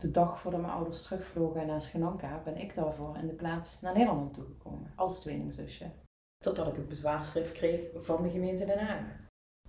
[0.00, 3.80] De dag voordat mijn ouders terugvlogen naar Sri Lanka ben ik daarvoor in de plaats
[3.80, 5.90] naar Nederland toegekomen als tweelingzusje.
[6.44, 9.04] Totdat ik het bezwaarschrift kreeg van de gemeente Den Haag.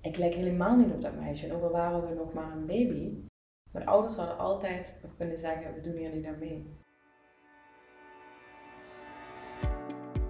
[0.01, 3.25] Ik leek helemaal niet op dat meisje, ook al waren we nog maar een baby.
[3.71, 6.75] Mijn ouders hadden altijd nog kunnen zeggen, we doen hier niet aan mee.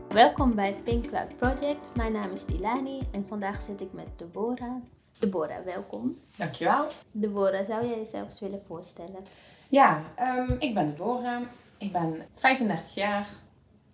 [0.10, 1.96] Welkom bij Pink Cloud Project.
[1.96, 4.82] Mijn naam is Dilani en vandaag zit ik met Deborah.
[5.20, 6.22] Deborah, welkom.
[6.38, 6.88] Dankjewel.
[7.12, 9.24] Deborah, zou jij jezelf eens willen voorstellen?
[9.70, 11.42] Ja, ehm, ik ben Deborah.
[11.78, 13.28] Ik ben 35 jaar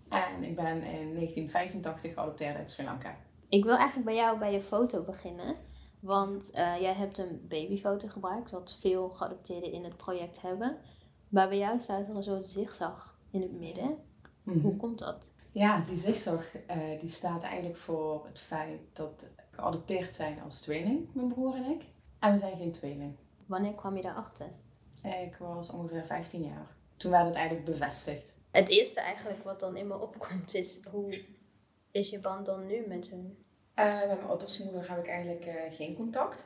[0.10, 3.16] en ik ben in 1985 geadopteerd uit Sri Lanka.
[3.50, 5.56] Ik wil eigenlijk bij jou bij je foto beginnen.
[6.00, 10.78] Want eh, jij hebt een babyfoto gebruikt, wat veel geadopteerden in het project hebben.
[11.30, 13.98] Maar bij jou staat er een soort zigzag in het midden.
[14.44, 14.60] Mhm.
[14.60, 15.32] Hoe komt dat?
[15.52, 20.62] Ja, die zigzag eh, die staat eigenlijk voor het feit dat we geadopteerd zijn als
[20.62, 21.84] tweeling, mijn broer en ik.
[22.20, 23.16] En we zijn geen tweeling.
[23.46, 24.48] Wanneer kwam je daarachter?
[25.04, 26.76] Ik was ongeveer 15 jaar.
[26.98, 28.34] Toen werd het eigenlijk bevestigd.
[28.52, 31.24] Het eerste eigenlijk wat dan in me opkomt is, hoe
[31.92, 33.46] is je band dan nu met hun?
[33.74, 36.46] Eh, met mijn adoptiemoeder heb ik eigenlijk eh, geen contact.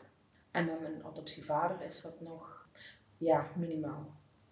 [0.52, 2.68] En met mijn adoptievader is dat nog,
[3.18, 4.06] ja, minimaal.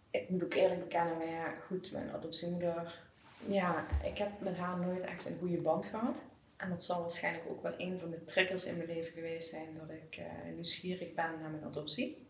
[0.10, 3.02] Ik moet ook eerlijk bekennen, maar ja, goed, mijn adoptiemoeder,
[3.48, 6.24] ja, ik heb met haar nooit echt een goede band gehad.
[6.58, 9.74] En dat zal waarschijnlijk ook wel een van de triggers in mijn leven geweest zijn
[9.74, 12.25] dat ik eh, nieuwsgierig ben naar mijn adoptie.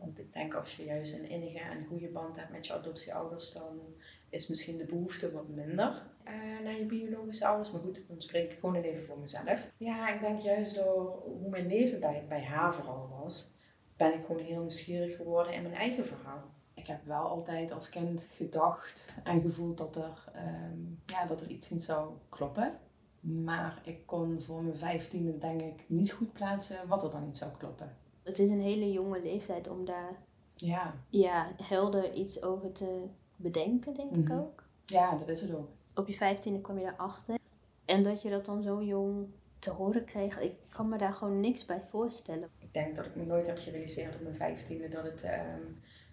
[0.00, 3.52] Want ik denk als je juist een innige en goede band hebt met je adoptieouders,
[3.52, 3.80] dan
[4.28, 6.34] is misschien de behoefte wat minder eh,
[6.64, 7.70] naar je biologische ouders.
[7.70, 9.70] Maar goed, dan spreek ik gewoon even voor mezelf.
[9.76, 13.54] Ja, ik denk juist door hoe mijn leven bij, bij haar vooral was,
[13.96, 16.50] ben ik gewoon heel nieuwsgierig geworden in mijn eigen verhaal.
[16.74, 21.50] Ik heb wel altijd als kind gedacht en gevoeld dat er, ehm, ja, dat er
[21.50, 22.78] iets niet zou kloppen.
[23.20, 27.38] Maar ik kon voor mijn vijftiende denk ik niet goed plaatsen wat er dan niet
[27.38, 27.96] zou kloppen.
[28.22, 30.18] Het is een hele jonge leeftijd om daar
[30.54, 33.04] Ja, ja, helder iets over te
[33.36, 34.38] bedenken, denk ik Mhm.
[34.38, 34.64] ook.
[34.84, 35.68] ja dat is het ook.
[35.94, 37.38] Op je vijftiende kwam je daarachter.
[37.84, 39.26] En dat je dat dan zo jong
[39.58, 42.48] te horen kreeg, ik kan me daar gewoon niks bij voorstellen.
[42.58, 45.60] Ik denk dat ik me nooit heb gerealiseerd op mijn vijftiende dat het ehm,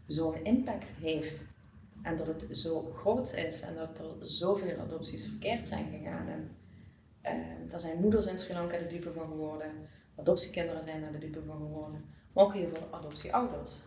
[0.06, 1.42] zo'n impact heeft.
[2.02, 6.28] En dat het zo groot is en dat er zoveel adopties verkeerd zijn gegaan.
[6.28, 6.56] En
[7.22, 9.72] ehm, daar zijn moeders in Sri Lanka de dupe van geworden.
[10.18, 12.06] Adoptiekinderen zijn daar de dupe van geworden.
[12.34, 13.82] Maar ook heel veel adoptieouders.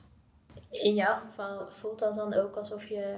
[0.71, 3.17] In jouw geval voelt dat dan ook alsof je,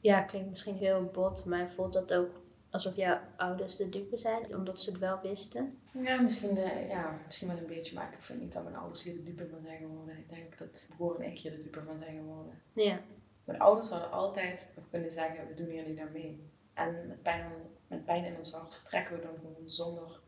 [0.00, 2.30] ja, klinkt misschien heel bot, maar voelt dat ook
[2.70, 5.78] alsof jouw ouders de dupe zijn, omdat ze het wel wisten?
[5.92, 9.02] Ja, misschien, eh, ja, misschien wel een beetje, maar ik vind niet dat mijn ouders
[9.02, 10.16] hier de dupe van zijn geworden.
[10.16, 12.52] Ik denk dat broer en ik hier de dupe van zijn geworden.
[12.72, 13.00] Ja.
[13.44, 16.50] Mijn ouders hadden altijd kunnen zeggen, we doen hier niet aan mee.
[16.74, 17.52] En met pijn,
[17.86, 20.20] met pijn in ons hart vertrekken we dan gewoon zonder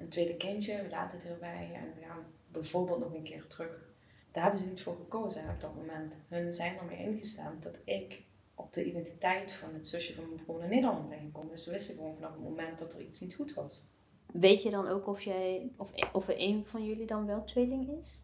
[0.00, 0.82] een tweede kindje.
[0.82, 3.88] We laten het hierbij en we gaan bijvoorbeeld nog een keer terug.
[4.32, 6.16] Daar hebben ze niet voor gekozen op dat moment.
[6.28, 8.22] Hun zijn ermee ingestemd dat ik
[8.54, 11.50] op de identiteit van het zusje van mijn broer naar Nederland ben gekomen.
[11.50, 13.84] Dus we wisten gewoon vanaf het moment dat er iets niet goed was.
[14.32, 17.98] Weet je dan ook of, jij, of, of er een van jullie dan wel tweeling
[17.98, 18.22] is?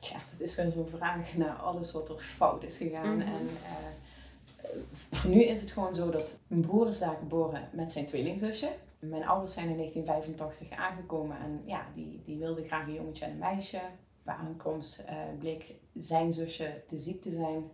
[0.00, 3.16] Tja, dat is wel zo'n vraag naar alles wat er fout is gegaan.
[3.16, 3.26] Mhm.
[3.26, 4.70] En eh,
[5.10, 8.68] voor nu is het gewoon zo dat mijn broer is daar geboren met zijn tweelingzusje.
[9.08, 13.30] Mijn ouders zijn in 1985 aangekomen en ja, die, die wilden graag een jongetje en
[13.30, 13.80] een meisje.
[14.22, 17.70] Bij aankomst eh, bleek zijn zusje te ziek te zijn.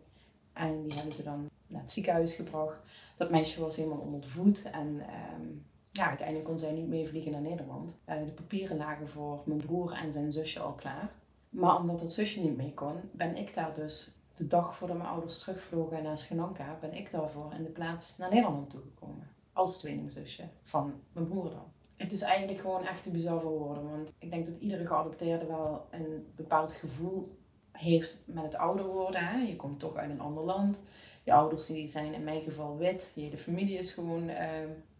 [0.52, 2.80] En die hebben ze dan naar het ziekenhuis gebracht.
[3.16, 5.46] Dat meisje was helemaal onder de voet en ehm,
[5.90, 8.00] ja, uiteindelijk kon zij niet meer vliegen naar Nederland.
[8.04, 11.10] Eh, de papieren lagen voor mijn broer en zijn zusje al klaar.
[11.48, 15.08] Maar omdat het zusje niet mee kon, ben ik daar dus de dag voordat mijn
[15.08, 19.36] ouders terugvlogen naar Sri Lanka, ben ik daarvoor in de plaats naar Nederland toegekomen.
[19.58, 21.72] Als tweelingzusje van mijn broer dan.
[21.96, 25.46] Het is eigenlijk gewoon echt te bizar voor woorden, want ik denk dat iedere geadopteerde
[25.46, 27.38] wel een bepaald gevoel
[27.72, 29.26] heeft met het ouder worden.
[29.26, 29.38] Hè?
[29.38, 30.84] Je komt toch uit een ander land.
[31.24, 33.12] Je ouders die zijn in mijn geval wit.
[33.14, 34.48] Je hele familie is gewoon eh,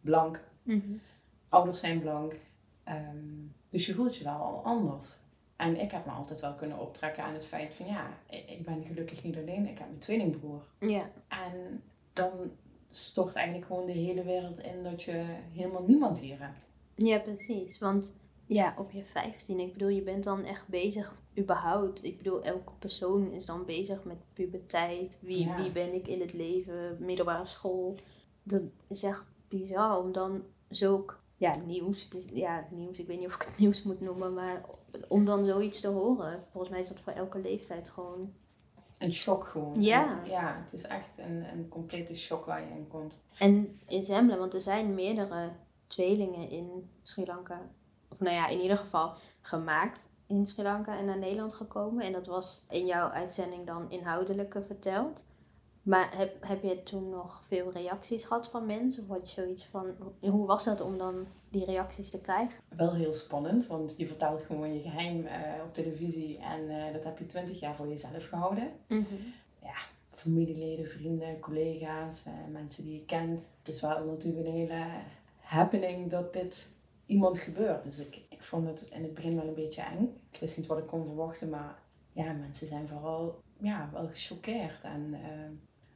[0.01, 0.45] blank.
[1.49, 2.41] Ouders zijn blank.
[2.85, 5.19] Ehm, dus je voelt je wel al anders.
[5.57, 8.65] En ik heb me altijd wel kunnen optrekken aan het feit van ja, ik ik
[8.65, 9.69] ben gelukkig niet alleen.
[9.69, 10.63] Ik heb mijn tweelingbroer.
[10.79, 11.11] Ja.
[11.29, 11.83] En
[12.13, 12.31] dan
[12.89, 16.69] stort eigenlijk gewoon de hele wereld in dat je helemaal niemand hier hebt.
[16.95, 17.79] Ja, precies.
[17.79, 18.15] Want
[18.47, 22.05] ja, op je 15, ik bedoel, je bent dan echt bezig überhaupt.
[22.05, 25.19] Ik bedoel, elke persoon is dan bezig met puberteit.
[25.23, 25.57] Wie, Ja.
[25.57, 27.95] wie ben ik in het leven, middelbare school.
[28.43, 32.09] Dat is echt bizar om dan zulk, ja, nieuws.
[32.33, 34.65] Ja, nieuws, ik weet niet of ik het nieuws moet noemen, maar
[35.09, 36.45] om dan zoiets te horen.
[36.51, 38.33] Volgens mij is dat voor elke leeftijd gewoon.
[38.99, 39.83] Een shock gewoon.
[39.83, 40.21] Ja.
[40.25, 43.15] Ja, het is echt een, een complete shock waar je in komt.
[43.39, 45.51] En in Zembla, want er zijn meerdere
[45.87, 47.61] tweelingen in Sri Lanka.
[48.09, 50.09] Of nou ja, in ieder geval gemaakt.
[50.27, 52.05] in Sri Lanka en naar Nederland gekomen.
[52.05, 55.25] En dat was in jouw uitzending dan inhoudelijke verteld.
[55.83, 59.03] Maar heb, heb je toen nog veel reacties gehad van mensen?
[59.03, 62.59] Of had je zoiets van, hoe was dat om dan die reacties te krijgen?
[62.69, 65.33] Wel heel spannend, want je vertelt gewoon je geheim uh,
[65.65, 68.73] op televisie en uh, dat heb je twintig jaar voor jezelf gehouden.
[68.89, 69.05] Mhm.
[69.63, 69.77] Ja,
[70.11, 73.51] familieleden, vrienden, collega's, uh, mensen die je kent.
[73.59, 74.85] Het is wel natuurlijk een hele
[75.39, 76.73] happening dat dit
[77.07, 77.85] iemand gebeurt.
[77.85, 80.21] Dus ik, ik vond het in het begin wel een beetje eng.
[80.31, 81.79] Ik wist niet wat ik kon verwachten, maar
[82.13, 85.15] ja, mensen zijn vooral ja, wel gechoqueerd en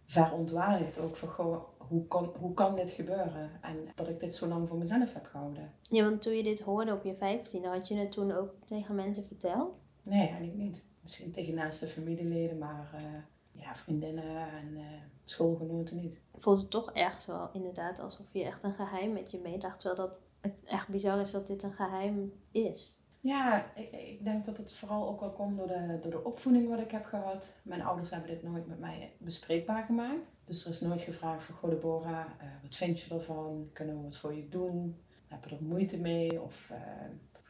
[0.07, 3.51] verontwaardigd ook van goh, hoe, kan, hoe kan dit gebeuren?
[3.61, 5.73] En dat ik dit zo lang voor mezelf heb gehouden.
[5.83, 8.95] Ja, want toen je dit hoorde op je 15, had je het toen ook tegen
[8.95, 9.75] mensen verteld?
[10.03, 10.85] Nee, eigenlijk niet.
[11.01, 14.83] Misschien tegen naaste familieleden, maar uh, ja, vriendinnen en uh,
[15.25, 16.21] schoolgenoten niet.
[16.39, 20.09] Voelt het toch echt wel inderdaad alsof je echt een geheim met je meedraagt, terwijl
[20.09, 22.97] dat het echt bizar is dat dit een geheim is.
[23.23, 26.69] Ja, ik, ik, denk dat het vooral ook wel komt door de, door de opvoeding
[26.69, 27.57] wat ik heb gehad.
[27.63, 30.21] Mijn ouders hebben dit nooit met mij bespreekbaar gemaakt.
[30.45, 33.71] Dus er is nooit gevraagd van, goh Deborah, uh, wat vind je ervan?
[33.73, 35.01] Kunnen we wat voor je doen?
[35.29, 36.43] Heb je er moeite mee?
[36.43, 36.79] Of uh,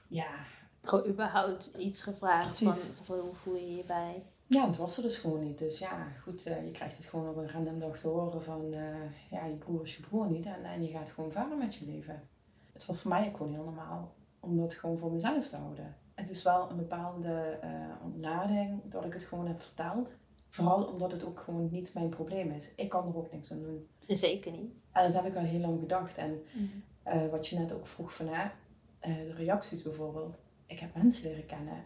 [0.09, 0.31] ja...
[0.83, 4.23] Gewoon überhaupt iets gevraagd van, van, hoe voel je je bij?
[4.47, 5.59] Ja, het was er dus gewoon niet.
[5.59, 8.75] Dus ja, goed, uh, je krijgt het gewoon op een random dag te horen van,
[9.31, 10.47] ja, je broer is je broer niet.
[10.47, 12.29] En, en je gaat gewoon verder met je leven.
[12.73, 15.97] Het was voor mij ook gewoon heel normaal om dat gewoon voor mezelf te houden.
[16.15, 17.71] Het is wel een bepaalde uh,
[18.05, 20.17] ontlading dat ik het gewoon heb verteld.
[20.49, 22.75] Vooral omdat het ook gewoon niet mijn probleem is.
[22.75, 23.87] Ik kan er ook niks aan doen.
[24.07, 24.83] Zeker niet.
[24.93, 26.17] En dat heb ik al heel lang gedacht.
[26.17, 26.43] En
[27.07, 28.45] uh, wat je net ook vroeg van uh,
[29.01, 30.37] de reacties bijvoorbeeld.
[30.67, 31.85] Ik heb mensen leren kennen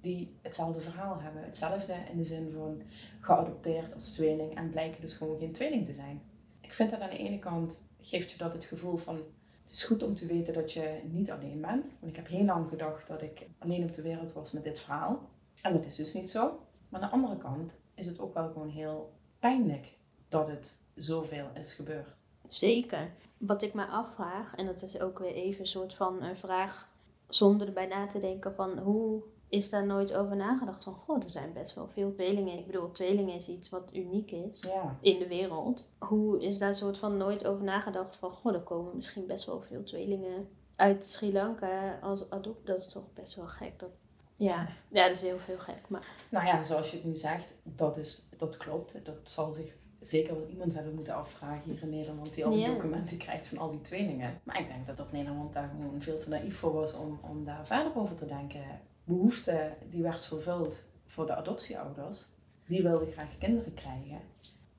[0.00, 1.42] die hetzelfde verhaal hebben.
[1.42, 2.82] Hetzelfde in de zin van
[3.20, 6.22] geadopteerd als tweeling en blijken dus gewoon geen tweeling te zijn.
[6.60, 9.20] Ik vind dat aan de ene kant geeft je dat het gevoel van
[9.66, 11.84] het is goed om te weten dat je niet alleen bent.
[11.98, 14.78] Want ik heb heel lang gedacht dat ik alleen op de wereld was met dit
[14.78, 15.28] verhaal.
[15.62, 16.60] En dat is dus niet zo.
[16.88, 19.96] Maar aan de andere kant is het ook wel gewoon heel pijnlijk
[20.28, 22.08] dat het zoveel is gebeurd.
[22.48, 23.10] Zeker.
[23.38, 26.88] Wat ik me afvraag, en dat is ook weer even een soort van een vraag
[27.28, 31.30] zonder erbij na te denken van hoe is daar nooit over nagedacht van, goh, er
[31.30, 32.58] zijn best wel veel tweelingen.
[32.58, 34.96] Ik bedoel, tweelingen is iets wat uniek is ja.
[35.00, 35.90] in de wereld.
[35.98, 39.60] Hoe is daar soort van nooit over nagedacht van, goh, er komen misschien best wel
[39.60, 42.66] veel tweelingen uit Sri Lanka als adopt.
[42.66, 43.78] Dat is toch best wel gek.
[43.78, 43.90] Dat,
[44.34, 44.68] ja.
[44.88, 45.82] ja, dat is heel veel gek.
[45.88, 46.06] Maar...
[46.28, 49.04] Nou ja, zoals je het nu zegt, dat, is, dat klopt.
[49.04, 52.66] Dat zal zich zeker wel iemand hebben moeten afvragen hier in Nederland die al die
[52.66, 54.40] documenten krijgt van al die tweelingen.
[54.42, 57.44] Maar ik denk dat dat Nederland daar gewoon veel te naïef voor was om, om
[57.44, 58.60] daar verder over te denken
[59.06, 62.26] behoefte die werd vervuld voor de adoptieouders.
[62.66, 64.20] Die wilden graag kinderen krijgen.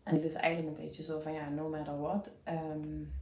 [0.04, 2.34] En het is eigenlijk een beetje zo van ja, no matter what.
[2.48, 3.14] Um,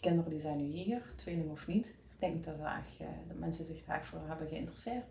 [0.00, 1.86] kinderen die zijn nu hier, tweeling of niet.
[1.86, 5.04] Ik denk dat, graag, uh, dat mensen zich graag voor hebben geïnteresseerd.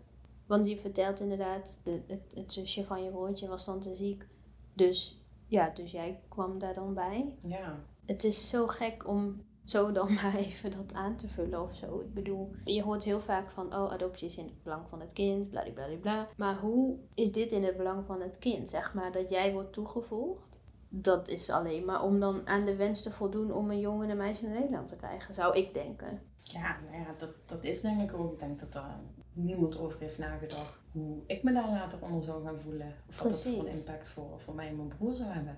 [0.46, 4.26] Want je vertelt inderdaad, de, het, het, zusje van je broertje was dan te ziek.
[4.74, 7.34] Dus ja, dus jij kwam daar dan bij.
[7.40, 7.78] Ja.
[8.06, 12.00] Het is zo gek om zo dan maar even dat aan te vullen of zo.
[12.00, 15.12] Ik bedoel, je hoort heel vaak van, oh, adoptie is in het belang van het
[15.12, 15.50] kind,
[16.00, 16.28] bla.
[16.36, 18.68] Maar hoe is dit in het belang van het kind?
[18.68, 20.48] Zeg maar dat jij wordt toegevoegd.
[20.88, 24.10] Dat is alleen maar om dan aan de wens te voldoen om een jongen en
[24.10, 26.22] een meisje naar Nederland te krijgen, zou ik denken.
[26.38, 28.32] Ja, nou ja, dat, dat is denk ik ook.
[28.32, 28.94] Ik denk dat er
[29.32, 32.94] niemand over heeft nagedacht hoe ik me daar later onder zou gaan voelen.
[33.08, 35.56] Of wat dat voor een impact voor, voor mij en mijn broer zou hebben.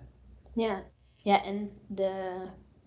[0.53, 0.83] Ja,
[1.17, 2.43] ja en de,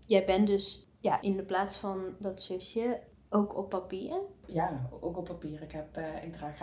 [0.08, 4.20] jij bent dus ja, in de plaats van dat zusje ook op papier?
[4.46, 5.62] Ja, ook op papier.
[5.62, 6.60] Ik, heb, uh, ik draag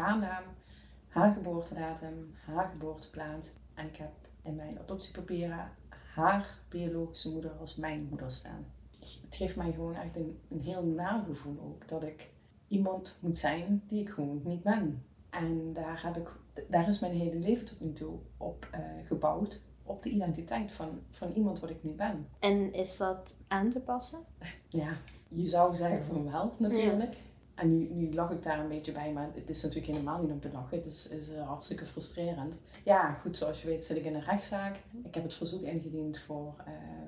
[1.08, 3.54] haar geboortedatum, haar geboorteplaats.
[3.75, 5.70] En ik heb in mijn adoptiepapieren
[6.14, 8.66] haar biologische moeder als mijn moeder staan.
[9.00, 12.30] Het geeft mij gewoon echt een, een heel nagevoel ook dat ik
[12.68, 15.04] iemand moet zijn die ik gewoon niet ben.
[15.30, 16.32] En daar, heb ik,
[16.68, 21.00] daar is mijn hele leven tot nu toe op uh, gebouwd op de identiteit van,
[21.11, 22.28] van iemand wat ik nu ben.
[22.38, 24.18] En is dat aan te passen?
[24.68, 24.96] Ja,
[25.28, 27.16] je zou zeggen van wel natuurlijk.
[27.54, 30.30] En nu, nu lach ik daar een beetje bij, maar het is natuurlijk helemaal niet
[30.30, 30.76] om te lachen.
[30.76, 32.58] Het is, is uh, hartstikke frustrerend.
[32.84, 34.76] Ja, goed, zoals je weet zit ik in een rechtszaak.
[35.04, 36.64] Ik heb het verzoek ingediend voor uh,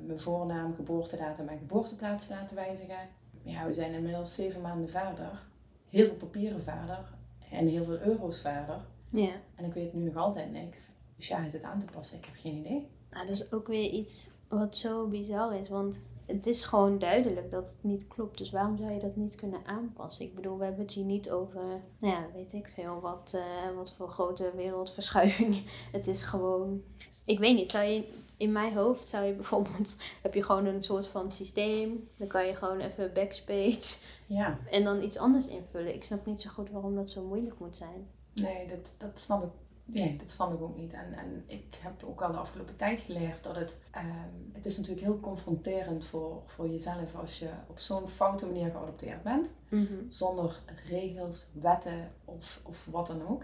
[0.06, 3.08] mijn voornaam, geboortedatum en geboorteplaats te laten wijzigen.
[3.42, 5.42] Ja, we zijn inmiddels zeven maanden verder.
[5.88, 7.12] Heel veel papieren verder.
[7.50, 8.80] En heel veel euro's verder.
[9.10, 9.32] Ja.
[9.54, 10.92] En ik weet nu nog altijd niks.
[11.16, 12.18] Dus ja, is het aan te passen?
[12.18, 12.88] Ik heb geen idee.
[13.10, 15.68] Nou, dat is ook weer iets wat zo bizar is.
[15.68, 18.38] Want het is gewoon duidelijk dat het niet klopt.
[18.38, 20.24] Dus waarom zou je dat niet kunnen aanpassen?
[20.24, 21.62] Ik bedoel, we hebben het hier niet over,
[21.98, 25.62] nou ja, weet ik veel, wat, uh, wat voor grote wereldverschuiving.
[25.92, 26.82] Het is gewoon,
[27.24, 28.04] ik weet niet, zou je
[28.36, 32.08] in mijn hoofd zou je bijvoorbeeld, heb je gewoon een soort van systeem.
[32.16, 34.58] Dan kan je gewoon even backspace ja.
[34.70, 35.94] en dan iets anders invullen.
[35.94, 38.08] Ik snap niet zo goed waarom dat zo moeilijk moet zijn.
[38.34, 39.50] Nee, dat, dat snap ik.
[39.86, 40.92] Nee, dat snap ik ook niet.
[40.92, 43.78] En, en ik heb ook al de afgelopen tijd geleerd dat het...
[43.90, 44.08] ehm,
[44.52, 49.22] het is natuurlijk heel confronterend voor, voor jezelf als je op zo'n foute manier geadopteerd
[49.22, 49.54] bent.
[49.68, 49.94] Mhm.
[50.08, 53.42] Zonder regels, wetten of, of wat dan ook.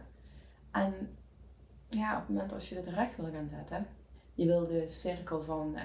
[0.70, 1.16] En
[1.88, 3.86] ja, op het moment als je dit recht wil gaan zetten...
[4.34, 5.84] Je wil de cirkel van eh,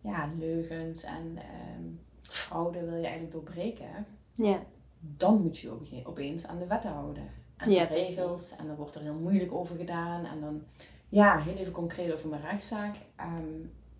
[0.00, 1.82] ja, leugens en ehm,
[2.22, 4.62] fraude wil je eigenlijk doorbreken Ja.
[5.00, 7.30] dan moet je op- opeens aan de wetten houden.
[7.58, 8.56] En Ja, de regels.
[8.56, 10.24] En dan wordt er heel moeilijk over gedaan.
[10.24, 10.62] En dan,
[11.08, 12.96] ja, heel even concreet over mijn rechtszaak.
[13.16, 13.44] Ehm,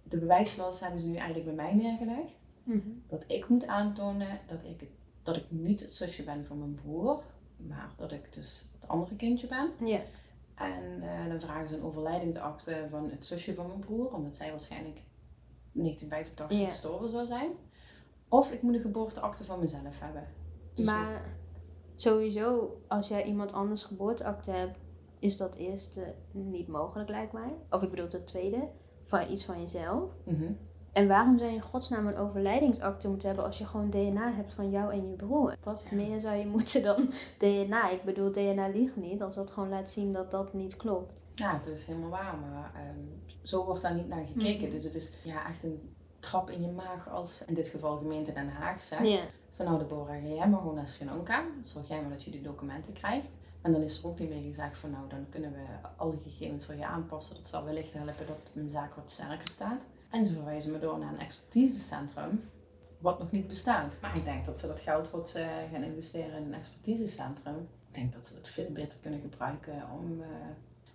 [0.03, 2.33] de bewijslast hebben ze nu eigenlijk bij mij neergelegd.
[2.63, 2.89] Mhm.
[3.09, 4.89] Dat ik moet aantonen dat ik,
[5.23, 7.23] dat ik niet het zusje ben van mijn broer.
[7.57, 9.89] Maar dat ik dus het andere kindje ben.
[9.89, 10.01] Ja.
[10.55, 14.15] En eh, dan vragen ze een overlijdingsakte van het zusje van mijn broer.
[14.15, 15.03] Omdat zij waarschijnlijk
[15.73, 16.67] 1985 Ja.
[16.69, 17.51] gestorven zou zijn.
[18.29, 20.27] Of ik moet een geboorteakte van mezelf hebben.
[20.75, 21.23] Dus Maar
[22.01, 24.79] sowieso, als jij iemand anders geboorteakte hebt,
[25.19, 27.55] is dat eerste niet mogelijk, lijkt mij.
[27.71, 28.69] Of ik bedoel, dat tweede,
[29.05, 30.11] van iets van jezelf.
[30.25, 30.53] Mhm.
[30.93, 34.55] En waarom zou je in godsnaam een overlijdingsakte moeten hebben als je gewoon DNA hebt
[34.55, 35.57] van jou en je broer?
[35.63, 35.97] Wat Ja.
[35.97, 37.91] meer zou je moeten dan DNA?
[37.91, 41.25] Ik bedoel, DNA liegt niet als dat gewoon laat zien dat dat niet klopt.
[41.35, 42.99] Ja, dat is helemaal waar, maar ehm,
[43.43, 44.63] zo wordt daar niet naar gekeken.
[44.63, 44.71] Mhm.
[44.71, 48.33] Dus het is ja, echt een trap in je maag als in dit geval gemeente
[48.33, 49.27] Den Haag zegt.
[49.59, 51.45] Van nou Deborah, jij maar gewoon naar Sri Lanka.
[51.61, 53.27] Zorg jij maar dat je die documenten krijgt.
[53.63, 56.67] En dan is er ook niet meer gezegd van nou dan kunnen we alle gegevens
[56.67, 57.37] voor je aanpassen.
[57.37, 59.81] Dat zal wellicht helpen dat mijn zaak wat sterker staat.
[60.11, 62.51] En ze verwijzen me door naar een expertisecentrum.
[62.99, 63.99] Wat nog niet bestaat.
[64.01, 67.69] Maar ik denk dat ze dat geld wat ze gaan investeren in een expertisecentrum.
[67.89, 70.29] Ik denk dat ze het veel beter kunnen gebruiken om eh,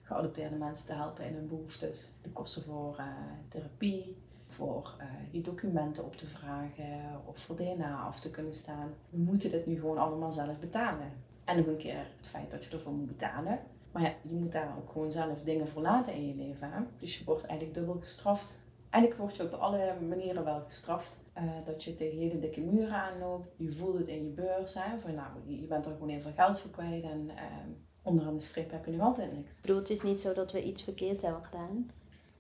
[0.02, 2.12] geadopteerde mensen te helpen in hun behoeftes.
[2.22, 3.06] De kosten voor eh,
[3.48, 4.18] therapie,
[4.54, 8.94] voor eh, die documenten op te vragen of voor DNA af te kunnen staan.
[9.10, 11.12] We moeten dit nu gewoon allemaal zelf betalen.
[11.44, 13.60] En nog een keer het feit dat je ervoor moet betalen.
[13.92, 16.72] Maar ja, je moet daar ook gewoon zelf dingen voor laten in je leven.
[16.72, 16.80] Hè?
[17.00, 18.62] Dus je wordt eigenlijk dubbel gestraft.
[18.90, 21.22] Eigenlijk word je op alle manieren wel gestraft.
[21.34, 23.48] Eh, dat je tegen hele dikke muren aanloopt.
[23.58, 24.76] Je voelt het in je beurs.
[24.80, 25.12] Hè?
[25.12, 27.04] Nou, je je bent er gewoon heel veel geld voor kwijt.
[27.04, 27.70] En ehm,
[28.04, 29.56] onderaan de streep heb je nog altijd niks.
[29.56, 31.90] Ik bedoel, het is niet zo dat we iets verkeerd hebben gedaan.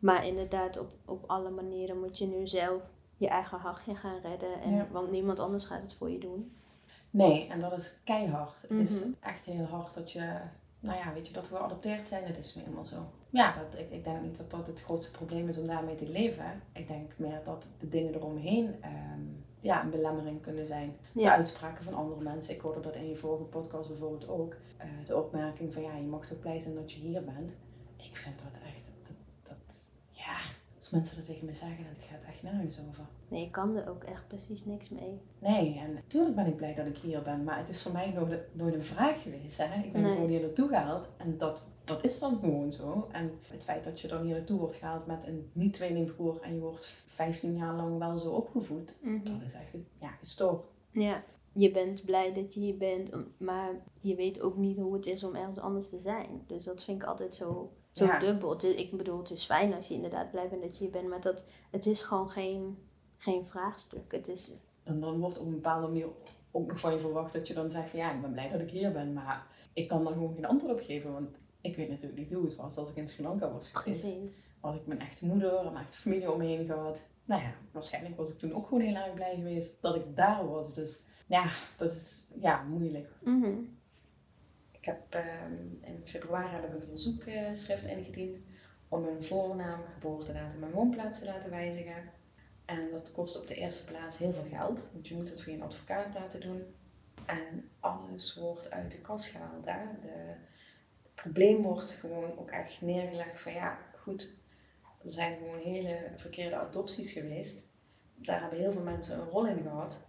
[0.03, 2.81] Maar inderdaad, op, op alle manieren moet je nu zelf
[3.17, 4.61] je eigen hachje gaan redden.
[4.61, 4.87] En, Ja.
[4.91, 6.51] Want niemand anders gaat het voor je doen.
[7.09, 8.61] Nee, en dat is keihard.
[8.61, 9.09] Het is Mhm.
[9.19, 10.37] echt heel hard dat je,
[10.79, 12.95] nou ja, weet je, dat we geadopteerd zijn, dat is nu eenmaal zo.
[13.29, 16.09] Ja, dat, ik, ik denk niet dat dat het grootste probleem is om daarmee te
[16.09, 16.61] leven.
[16.73, 19.21] Ik denk meer dat de dingen eromheen ehm,
[19.59, 20.95] ja, een belemmering kunnen zijn.
[21.13, 22.53] De uitspraken van andere mensen.
[22.55, 24.55] Ik hoorde dat in je vorige podcast bijvoorbeeld ook.
[24.77, 27.53] Eh, de opmerking van, ja, je mag toch blij zijn dat je hier bent.
[27.97, 28.61] Ik vind dat
[30.83, 33.03] als mensen dat tegen me zeggen, dat gaat echt nergens over.
[33.27, 35.21] Nee, ik kan er ook echt precies niks mee.
[35.39, 38.11] Nee, en natuurlijk ben ik blij dat ik hier ben, maar het is voor mij
[38.11, 39.57] nooit, nooit een vraag geweest.
[39.57, 39.83] Hè?
[39.83, 40.13] Ik ben Nee.
[40.13, 43.07] gewoon hier naartoe gehaald en dat, dat is dan gewoon zo.
[43.11, 46.59] En het feit dat je dan hier naartoe wordt gehaald met een niet-tweelingbroer en je
[46.59, 50.65] wordt 15 jaar lang wel zo opgevoed, dat is echt ja, gestoord.
[50.91, 53.69] Ja, je bent blij dat je hier bent, maar
[54.01, 56.43] je weet ook niet hoe het is om ergens anders te zijn.
[56.47, 58.19] Dus dat vind ik altijd zo, zo Ja.
[58.19, 58.49] dubbel.
[58.49, 60.91] Het is- ik bedoel, het is fijn als je inderdaad blij bent dat je hier
[60.93, 62.77] bent, maar dat, het is gewoon geen,
[63.17, 64.11] geen vraagstuk.
[64.11, 66.07] Het is, Dan, dan wordt op een bepaalde manier
[66.51, 68.61] ook nog van je verwacht dat je dan zegt van ja, ik ben blij dat
[68.61, 71.29] ik hier ben, maar ik kan daar gewoon geen antwoord op geven, want
[71.61, 74.01] ik weet natuurlijk niet hoe het was als ik in Sri Lanka was geweest.
[74.01, 74.45] precies.
[74.59, 77.07] had ik mijn echte moeder en mijn echte familie om me heen gehad.
[77.25, 80.47] Nou ja, waarschijnlijk was ik toen ook gewoon heel erg blij geweest dat ik daar
[80.49, 80.73] was.
[80.73, 83.09] Dus ja, dat is ja, moeilijk.
[83.21, 83.53] Mhm.
[84.83, 88.37] Ik heb ehm, in februari heb ik een verzoekschrift ingediend
[88.87, 92.11] om mijn voornaam, geboortedatum en woonplaats te laten wijzigen.
[92.65, 95.53] En dat kost op de eerste plaats heel veel geld, want je moet het via
[95.53, 96.63] een advocaat laten doen.
[97.25, 99.63] En alles wordt uit de kas gehaald.
[99.63, 99.69] De,
[101.03, 104.35] het probleem wordt gewoon ook echt neergelegd van ja, goed,
[105.05, 107.67] er zijn gewoon hele verkeerde adopties geweest.
[108.15, 110.07] Daar hebben heel veel mensen een rol in gehad.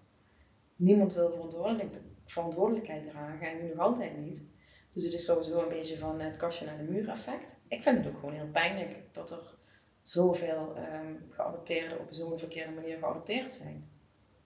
[0.76, 4.52] Niemand wil verantwoordelijk, verantwoordelijkheid dragen en nu nog altijd niet.
[4.95, 7.55] Dus het is sowieso een beetje van het kastje naar de muur effect.
[7.69, 9.55] Ik vind het ook gewoon heel pijnlijk dat er
[10.03, 13.89] zoveel ehm geadopteerden op zo'n verkeerde manier geadopteerd zijn.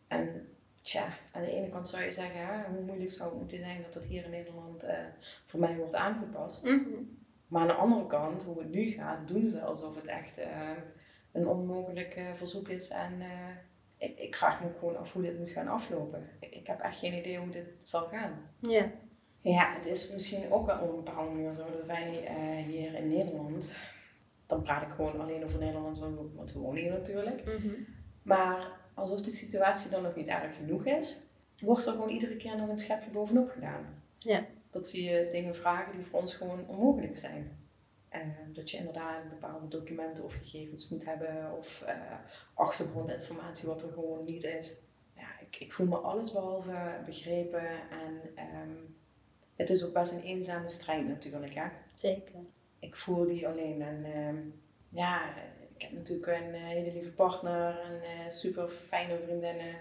[0.06, 0.48] En
[0.82, 3.92] tja, aan de ene kant zou je zeggen, hoe moeilijk zou het moeten zijn dat
[3.92, 4.98] dat hier in Nederland eh,
[5.46, 6.64] voor mij wordt aangepast.
[6.64, 7.02] Mhm.
[7.46, 10.70] Maar aan de andere kant, hoe het nu gaat, doen ze alsof het echt eh,
[11.32, 12.88] een onmogelijk verzoek is.
[12.88, 16.28] En eh, ik, ik vraag me gewoon af hoe dit moet gaan aflopen.
[16.40, 18.50] Ik, ik heb echt geen idee hoe dit zal gaan.
[18.60, 18.90] Ja.
[19.40, 22.94] Ja, het is misschien ook wel op een bepaalde manier zo dat wij eh, hier
[22.94, 23.72] in Nederland,
[24.46, 25.98] dan praat ik gewoon alleen over Nederland,
[26.34, 27.44] want we wonen hier natuurlijk.
[27.44, 27.74] Mhm.
[28.22, 31.20] Maar alsof de situatie dan nog niet erg genoeg is,
[31.60, 34.02] wordt er gewoon iedere keer nog een schepje bovenop gedaan.
[34.18, 34.46] Ja.
[34.70, 37.58] dat ze je dingen vragen die voor ons gewoon onmogelijk zijn.
[38.08, 41.92] En dat je inderdaad bepaalde documenten of gegevens moet hebben of uh,
[42.54, 44.76] achtergrondinformatie wat er gewoon niet is.
[45.16, 48.76] Ja, ik, ik voel me alles behalve begrepen en ehm,
[49.58, 51.54] het is ook best een eenzame strijd natuurlijk.
[51.54, 51.66] Hè?
[51.94, 52.34] Zeker.
[52.78, 54.36] Ik voel die alleen en ehm,
[54.90, 55.34] ja,
[55.74, 59.74] ik heb natuurlijk een eh, hele lieve partner en uh, super fijne vriendinnen.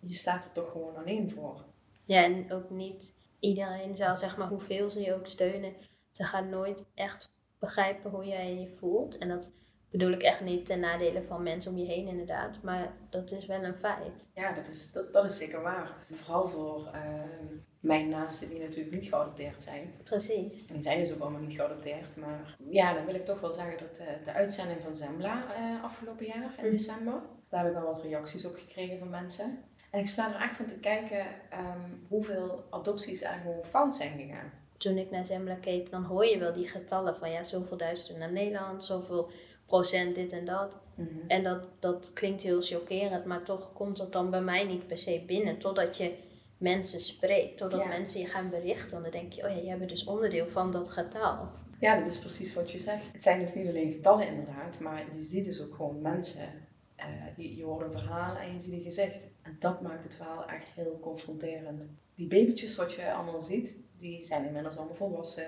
[0.00, 1.64] Je staat er toch gewoon alleen voor.
[2.04, 5.74] Ja, en ook niet iedereen zal, zeg maar, hoeveel ze je ook steunen,
[6.12, 9.18] ze gaan nooit echt begrijpen hoe jij je voelt.
[9.18, 9.52] En dat
[9.90, 12.62] bedoel ik echt niet ten nadele van mensen om je heen, inderdaad.
[12.62, 14.30] Maar dat is wel een feit.
[14.34, 15.96] Ja, dat is, dat, dat is zeker waar.
[16.08, 19.94] Vooral voor ehm, mijn naasten die natuurlijk niet geadopteerd zijn.
[20.02, 20.66] Precies.
[20.66, 22.16] En die zijn dus ook allemaal niet geadopteerd.
[22.16, 25.84] Maar ja, dan wil ik toch wel zeggen dat de, de uitzending van Zembla uh,
[25.84, 26.70] afgelopen jaar in mhm.
[26.70, 29.58] december, daar heb ik wel wat reacties op gekregen van mensen.
[29.90, 34.18] En ik sta er echt van te kijken ehm, hoeveel adopties er gewoon fout zijn
[34.18, 34.52] gegaan.
[34.76, 38.18] Toen ik naar Zembla keek, dan hoor je wel die getallen van ja, zoveel duizenden
[38.18, 39.30] naar Nederland, zoveel
[39.66, 40.76] procent dit en dat.
[40.94, 41.08] Mhm.
[41.28, 44.98] En dat, dat klinkt heel chockerend, maar toch komt dat dan bij mij niet per
[44.98, 45.58] se binnen.
[45.58, 46.14] Totdat je
[46.58, 49.02] mensen spreekt, totdat mensen je gaan berichten.
[49.02, 51.48] dan denk je, oh ja, jij bent dus onderdeel van dat getal.
[51.80, 53.12] Ja, dat is precies wat je zegt.
[53.12, 56.48] Het zijn dus niet alleen getallen inderdaad, maar je ziet dus ook gewoon mensen.
[56.98, 57.04] Uh,
[57.36, 59.16] je, je hoort een verhaal en je ziet een gezicht.
[59.42, 61.82] En dat maakt het wel echt heel confronterend.
[62.14, 65.46] Die babytjes wat je allemaal ziet, die zijn inmiddels allemaal volwassen.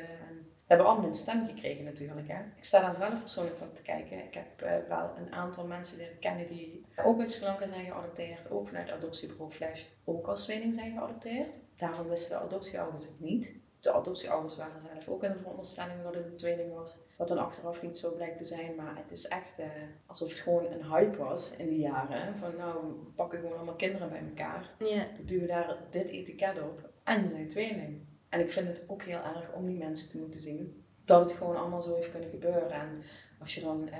[0.69, 2.29] En hebben allemaal een stem gekregen natuurlijk.
[2.29, 2.41] Hè.
[2.57, 4.25] Ik sta daar zelf persoonlijk van te kijken.
[4.25, 7.85] Ik heb uh, wel een aantal mensen leren kennen die ook uit Sri Lanka zijn
[7.85, 8.51] geadopteerd.
[8.51, 11.55] Ook vanuit adoptiebureau Flash ook als tweeling zijn geadopteerd.
[11.79, 13.57] Daarvan wisten de adoptieouders het niet.
[13.81, 16.99] De adoptieouders waren zelf ook in de veronderstelling dat het een tweeling was.
[17.17, 18.75] Wat dan achteraf niet zo blijkt te zijn.
[18.75, 19.67] Maar het is echt uh,
[20.07, 22.39] alsof het gewoon een hype was in die jaren.
[22.39, 24.71] Van nou, we pakken gewoon allemaal kinderen bij elkaar.
[24.79, 25.07] Ja.
[25.17, 26.91] Dan duwen daar dit etiket op.
[27.05, 28.07] En ze zijn tweeling.
[28.29, 30.85] En ik vind het ook heel erg om die mensen te moeten zien.
[31.05, 32.71] Dat het gewoon allemaal zo heeft kunnen gebeuren.
[32.71, 33.03] En
[33.39, 33.99] als je dan eh,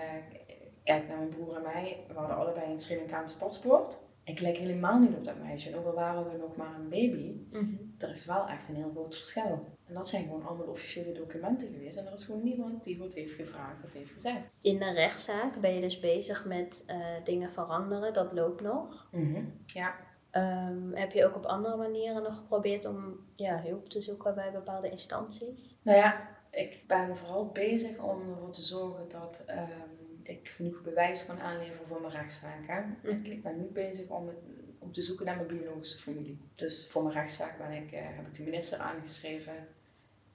[0.85, 3.97] kijkt naar mijn broer en mij, we hadden allebei een Sri Lankaans paspoort.
[4.25, 5.71] Ik lijk helemaal niet op dat meisje.
[5.71, 8.75] En ook al waren we nog maar een baby, mm er is wel echt een
[8.75, 9.77] heel groot verschil.
[9.85, 11.99] En dat zijn gewoon allemaal officiële documenten geweest.
[11.99, 14.41] En er is gewoon niemand die wat heeft gevraagd of heeft gezegd.
[14.61, 18.13] In de rechtszaak ben je dus bezig met uh, dingen veranderen.
[18.13, 19.09] Dat loopt nog.
[19.13, 19.45] Mhm.
[19.67, 19.95] Ja.
[20.33, 24.53] Um, heb je ook op andere manieren nog geprobeerd om ja, hulp te zoeken bij
[24.53, 25.77] bepaalde instanties?
[25.83, 31.27] Nou ja, ik ben vooral bezig om ervoor te zorgen dat um, ik genoeg bewijs
[31.27, 32.85] kan aanleveren voor mijn rechtszaak.
[33.03, 33.25] Mm.
[33.25, 34.31] Ik, ben nu bezig om,
[34.79, 36.39] om te zoeken naar mijn biologische familie.
[36.55, 39.53] Dus voor mijn rechtszaak ben ik, uh, heb ik de minister aangeschreven.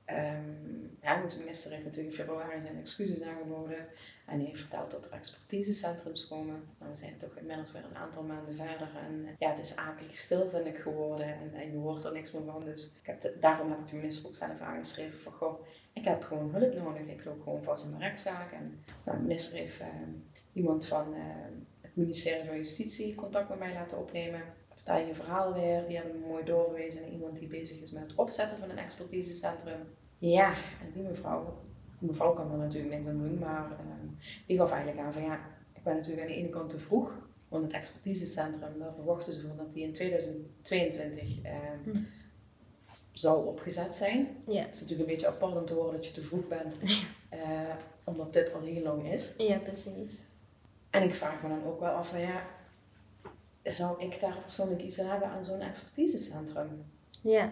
[0.10, 3.88] Um, ja, de minister heeft natuurlijk in februari zijn excuses aangeboden.
[4.26, 6.64] En heeft verteld dat er expertisecentrums komen.
[6.80, 8.90] Nou, we zijn toch inmiddels weer een aantal maanden verder.
[9.08, 11.26] En ja, het is akelig stil, vind ik, geworden.
[11.26, 12.64] En, en je hoort er niks meer van.
[12.64, 15.32] Dus ik heb daarom heb ik de minister ook zelf aangeschreven van...
[15.32, 17.08] Goh, ik heb gewoon hulp nodig.
[17.08, 18.52] Ik loop gewoon vast in mijn rechtszaak.
[18.52, 19.88] En nou, de minister heeft uh,
[20.54, 21.20] iemand van uh,
[21.82, 24.42] het ministerie van Justitie contact met mij laten opnemen.
[24.84, 25.88] Vertel je verhaal weer.
[25.88, 28.78] Die hebben me mooi doorgewezen naar iemand die bezig is met het opzetten van een
[28.78, 29.80] expertisecentrum.
[30.18, 31.62] Ja, en die mevrouw
[32.04, 34.12] mevrouw kan er natuurlijk niks aan doen, maar uh,
[34.48, 35.40] die gaf eigenlijk aan van ja,
[35.74, 37.12] ik ben natuurlijk aan de ene kant te vroeg,
[37.48, 41.52] want het expertisecentrum, daar verwachten ze van dat die in 2022 uh,
[41.84, 41.98] hm.
[43.12, 44.28] zal opgezet zijn.
[44.48, 44.62] Ja.
[44.62, 46.78] Het is natuurlijk een beetje apart om te horen dat je te vroeg bent,
[47.34, 47.40] uh,
[48.04, 49.34] omdat dit al heel lang is.
[49.38, 50.24] Ja, precies.
[50.90, 52.44] En ik vraag me dan ook wel af van ja,
[53.64, 56.86] zou ik daar persoonlijk iets aan hebben aan zo'n expertisecentrum?
[57.22, 57.52] Ja.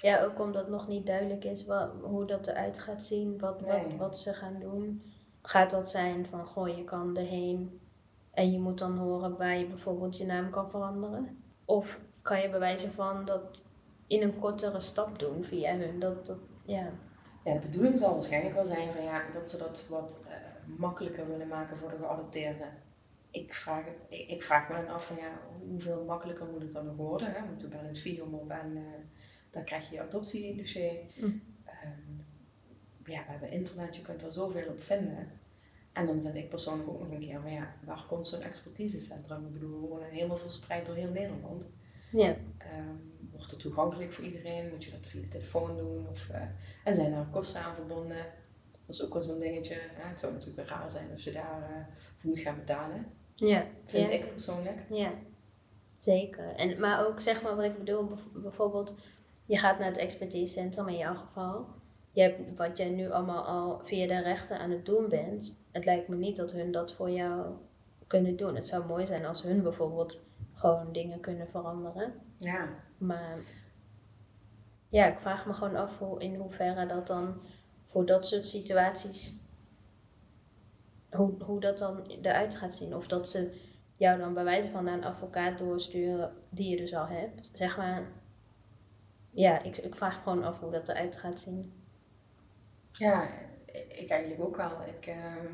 [0.00, 3.94] Ja, ook omdat nog niet duidelijk is wat, hoe dat eruit gaat zien, wat, wat,
[3.98, 5.02] wat ze gaan doen.
[5.42, 7.80] Gaat dat zijn van, goh, je kan erheen
[8.30, 11.42] en je moet dan horen waar je bijvoorbeeld je naam kan veranderen?
[11.64, 13.64] Of kan je bewijzen van dat
[14.06, 15.98] in een kortere stap doen via hun?
[15.98, 16.90] Dat, dat, ja.
[17.44, 20.32] ja, de bedoeling zal waarschijnlijk wel zijn van, ja, dat ze dat wat uh,
[20.78, 22.68] makkelijker willen maken voor de geadopteerden.
[23.30, 26.86] Ik vraag, ik, ik, vraag me dan af van, ja, hoeveel makkelijker moet het dan
[26.86, 27.32] nog worden?
[27.32, 27.40] Hè?
[27.46, 28.76] Want we bellen het film op en...
[28.76, 28.82] Uh,
[29.50, 30.92] dan krijg je je adoptiedossier.
[31.16, 31.24] Mm.
[31.24, 32.26] Um,
[33.04, 35.28] ja, we hebben internet, je kunt er zoveel op vinden.
[35.92, 39.46] En dan vind ik persoonlijk ook nog een keer van ja, waar komt zo'n expertisecentrum?
[39.46, 41.66] Ik bedoel, we wonen helemaal verspreid door heel Nederland.
[42.10, 42.28] Ja.
[42.28, 44.70] Um, wordt het toegankelijk voor iedereen?
[44.70, 46.08] Moet je dat via de telefoon doen?
[46.08, 46.42] Of, uh,
[46.84, 48.26] en zijn er kosten aan verbonden?
[48.86, 49.74] Dat is ook wel zo'n dingetje.
[49.74, 51.76] Ja, het zou natuurlijk raar zijn als je daar uh,
[52.16, 53.06] voor moet gaan betalen.
[53.40, 53.64] Ja.
[53.86, 54.78] Vind ik persoonlijk.
[54.88, 55.10] Ja,
[55.98, 56.54] zeker.
[56.54, 58.94] En, maar ook zeg maar wat ik bedoel, bijvoorbeeld
[59.46, 61.66] je gaat naar het expertisecentrum in jouw geval.
[62.12, 65.60] Je hebt wat jij nu allemaal al via de rechter aan het doen bent.
[65.70, 67.54] Het lijkt me niet dat hun dat voor jou
[68.06, 68.54] kunnen doen.
[68.54, 70.24] Het zou mooi zijn als hun bijvoorbeeld
[70.54, 72.12] gewoon dingen kunnen veranderen.
[72.36, 72.68] Ja.
[72.98, 73.38] Maar
[74.88, 77.40] ja, ik vraag me gewoon af hoe, in hoeverre dat dan
[77.84, 79.39] voor dat soort situaties,
[81.10, 82.96] hoe, hoe dat dan eruit gaat zien.
[82.96, 83.52] Of dat ze
[83.96, 87.50] jou dan bij wijze van naar een advocaat doorsturen die je dus al hebt.
[87.54, 88.02] Zeg maar,
[89.30, 91.72] ja, ik, ik vraag gewoon af hoe dat eruit gaat zien.
[92.92, 93.28] Ja,
[93.88, 94.70] ik eigenlijk ook wel.
[94.98, 95.46] Ik, ehm,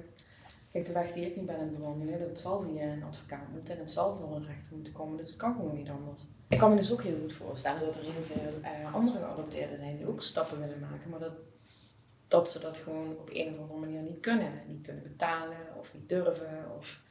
[0.72, 3.48] kijk, de weg die ik nu ben aan het bewandelen, dat zal via een advocaat
[3.52, 5.16] moeten en het zal voor een rechter moeten komen.
[5.16, 6.26] Dus het kan gewoon niet anders.
[6.48, 9.78] Ik kan me dus ook heel goed voorstellen dat er heel veel eh, andere geadopteerden
[9.78, 11.32] zijn die ook stappen willen maken, maar dat,
[12.28, 14.52] dat ze dat gewoon op een of andere manier niet kunnen.
[14.66, 16.64] Niet kunnen betalen of niet durven.
[16.78, 17.02] Of,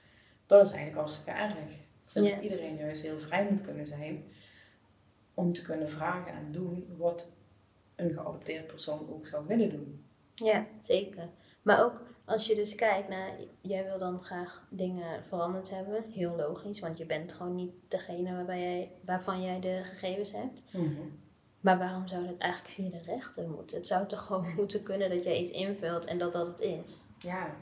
[0.46, 1.58] dat is eigenlijk hartstikke erg.
[1.58, 2.36] Ik vind Ja.
[2.36, 4.24] dat iedereen juist heel vrij moet kunnen zijn
[5.34, 7.34] om te kunnen vragen en doen wat
[7.96, 10.06] een geadopteerde persoon ook zou willen doen.
[10.36, 11.30] Ja, zeker.
[11.62, 16.36] Maar ook als je dus kijkt naar, jij wil dan graag dingen veranderd hebben, heel
[16.36, 20.62] logisch, want je bent gewoon niet degene waarbij jij, waarvan jij de gegevens hebt.
[21.66, 23.78] Maar waarom zou dat eigenlijk via de rechter moeten?
[23.78, 27.06] Het zou toch gewoon moeten kunnen dat jij iets invult en dat dat het is.
[27.18, 27.56] Ja,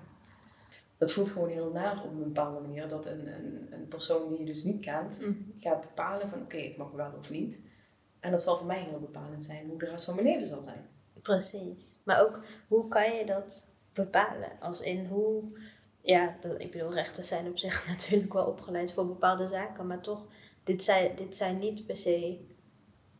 [0.97, 2.87] dat voelt gewoon heel naar op een bepaalde manier.
[2.87, 5.25] Dat een, een, een persoon die je dus niet kent,
[5.59, 7.59] gaat bepalen van oké, ik mag wel of niet.
[8.19, 10.63] En dat zal voor mij heel bepalend zijn hoe de rest van mijn leven zal
[10.63, 10.87] zijn.
[11.21, 11.93] Precies.
[12.03, 14.49] Maar ook, hoe kan je dat bepalen?
[14.59, 15.43] Als in hoe,
[16.01, 20.01] ja, dat, ik bedoel, rechters zijn op zich natuurlijk wel opgeleid voor bepaalde zaken, maar
[20.01, 20.25] toch,
[20.63, 22.51] dit zijn, dit zijn niet per se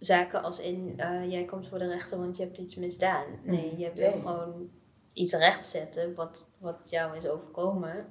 [0.06, 3.26] zaken als in, eh, jij komt voor de rechter want je hebt iets misdaan.
[3.44, 4.20] Nee, je wil Nee.
[4.20, 4.70] gewoon
[5.13, 8.08] iets rechtzetten wat, wat jou is overkomen,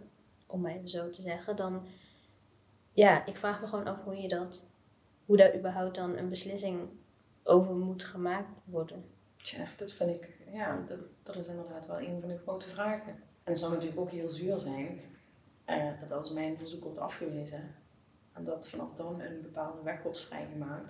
[0.47, 1.57] om even zo te zeggen.
[1.57, 1.87] Dan,
[2.93, 4.71] ja, ik vraag me gewoon af hoe je dat,
[5.25, 6.89] hoe daar überhaupt dan een beslissing
[7.43, 9.05] over moet gemaakt worden.
[9.37, 13.09] Tja, dat vind ik, ja, dat, dat is inderdaad wel een van de grote vragen.
[13.45, 15.01] En het zou natuurlijk ook heel zuur zijn
[15.65, 17.75] eh, dat als mijn verzoek wordt afgewezen
[18.33, 20.89] en dat vanaf dan een bepaalde weg wordt vrijgemaakt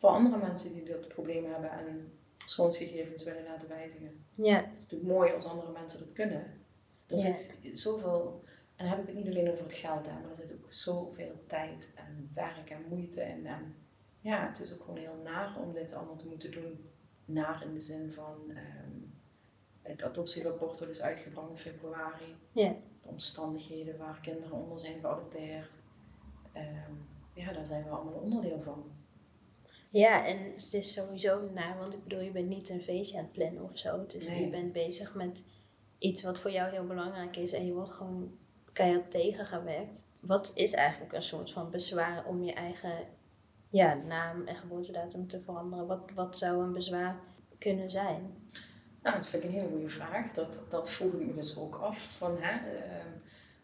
[0.00, 4.24] voor andere mensen die dat probleem hebben en persoonsgegevens willen laten wijzigen.
[4.34, 6.40] Ja, Het is natuurlijk mooi als andere mensen dat kunnen.
[7.06, 7.22] Er Ja.
[7.36, 8.44] zit zoveel,
[8.76, 10.66] en dan heb ik het niet alleen over het geld aan, maar er zit ook
[10.68, 13.46] zoveel tijd en werk en moeite in.
[13.46, 13.74] En
[14.20, 16.88] ja, het is ook gewoon heel naar om dit allemaal te moeten doen.
[17.24, 18.90] Naar in de zin van ehm,
[19.82, 22.36] het adoptierapport dat is uitgebracht in februari.
[22.52, 22.68] Ja.
[23.02, 25.78] De omstandigheden waar kinderen onder zijn geadopteerd.
[26.52, 26.92] Ehm,
[27.32, 28.84] ja, daar zijn we allemaal onderdeel van.
[29.90, 33.24] Ja, en het is sowieso naar, want ik bedoel, je bent niet een feestje aan
[33.24, 34.00] het plannen of zo.
[34.00, 34.44] Het is, Nee.
[34.44, 35.42] Je bent bezig met
[35.98, 38.38] iets wat voor jou heel belangrijk is en je wordt gewoon
[38.72, 40.04] keihard tegengewerkt.
[40.20, 43.06] Wat is eigenlijk een soort van bezwaar om je eigen
[43.68, 45.86] ja, naam en geboortedatum te veranderen?
[45.86, 47.20] Wat, wat zou een bezwaar
[47.58, 48.34] kunnen zijn?
[49.02, 50.32] Nou, dat vind ik een hele goede vraag.
[50.32, 52.16] Dat, dat vroeg ik me dus ook af.
[52.18, 53.06] Van, hè, ehm,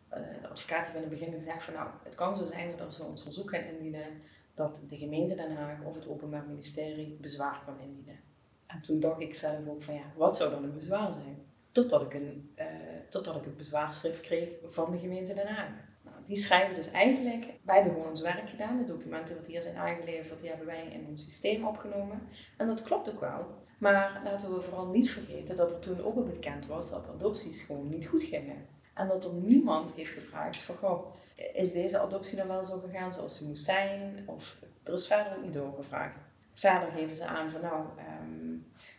[0.09, 2.81] eh, de advocaat heeft in het begin gezegd van nou, het kan zo zijn dat
[2.81, 4.23] als we ons verzoek gaan indienen,
[4.57, 8.21] dat de gemeente Den Haag of het Openbaar Ministerie bezwaar kan indienen.
[8.67, 11.39] En toen dacht ik zelf ook van ja, wat zou dan een bezwaar zijn?
[11.73, 12.67] Totdat ik, een, eh,
[13.09, 15.69] totdat ik het bezwaarschrift kreeg van de gemeente Den Haag.
[16.03, 19.63] Nou, die schrijven dus eigenlijk, wij hebben gewoon ons werk gedaan, de documenten die hier
[19.63, 22.23] zijn aangeleverd, die hebben wij in ons systeem opgenomen.
[22.57, 23.47] En dat klopt ook wel.
[23.79, 27.63] Maar laten we vooral niet vergeten dat er toen ook al bekend was dat adopties
[27.63, 28.67] gewoon niet goed gingen.
[28.97, 31.15] En dat er niemand heeft gevraagd van, goh,
[31.53, 34.23] is deze adoptie dan wel zo gegaan zoals ze moest zijn?
[34.27, 36.17] Of er is verder ook niet doorgevraagd.
[36.55, 38.51] Verder geven ze aan van, nou, ehm,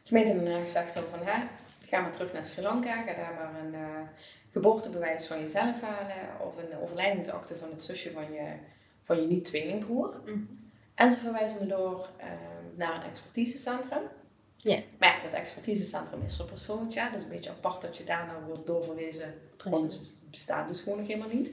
[0.04, 1.44] de gemeente Den Haag zegt dan van, hè,
[1.82, 3.82] ga maar terug naar Sri Lanka, ga daar maar een eh,
[4.52, 8.54] geboortebewijs van jezelf halen of een overlijdensakte van het zusje van je,
[9.04, 10.22] van je niet-tweelingbroer.
[10.26, 10.40] Mhm.
[10.96, 14.02] En ze verwijzen me door ehm, naar een expertisecentrum.
[14.58, 14.82] Ja.
[15.00, 17.12] Maar ja, dat expertisecentrum is er pas volgend jaar.
[17.12, 19.34] Dus een beetje apart dat je daar nou wordt doorverwezen.
[19.64, 21.52] Want het bestaat dus gewoon nog helemaal niet.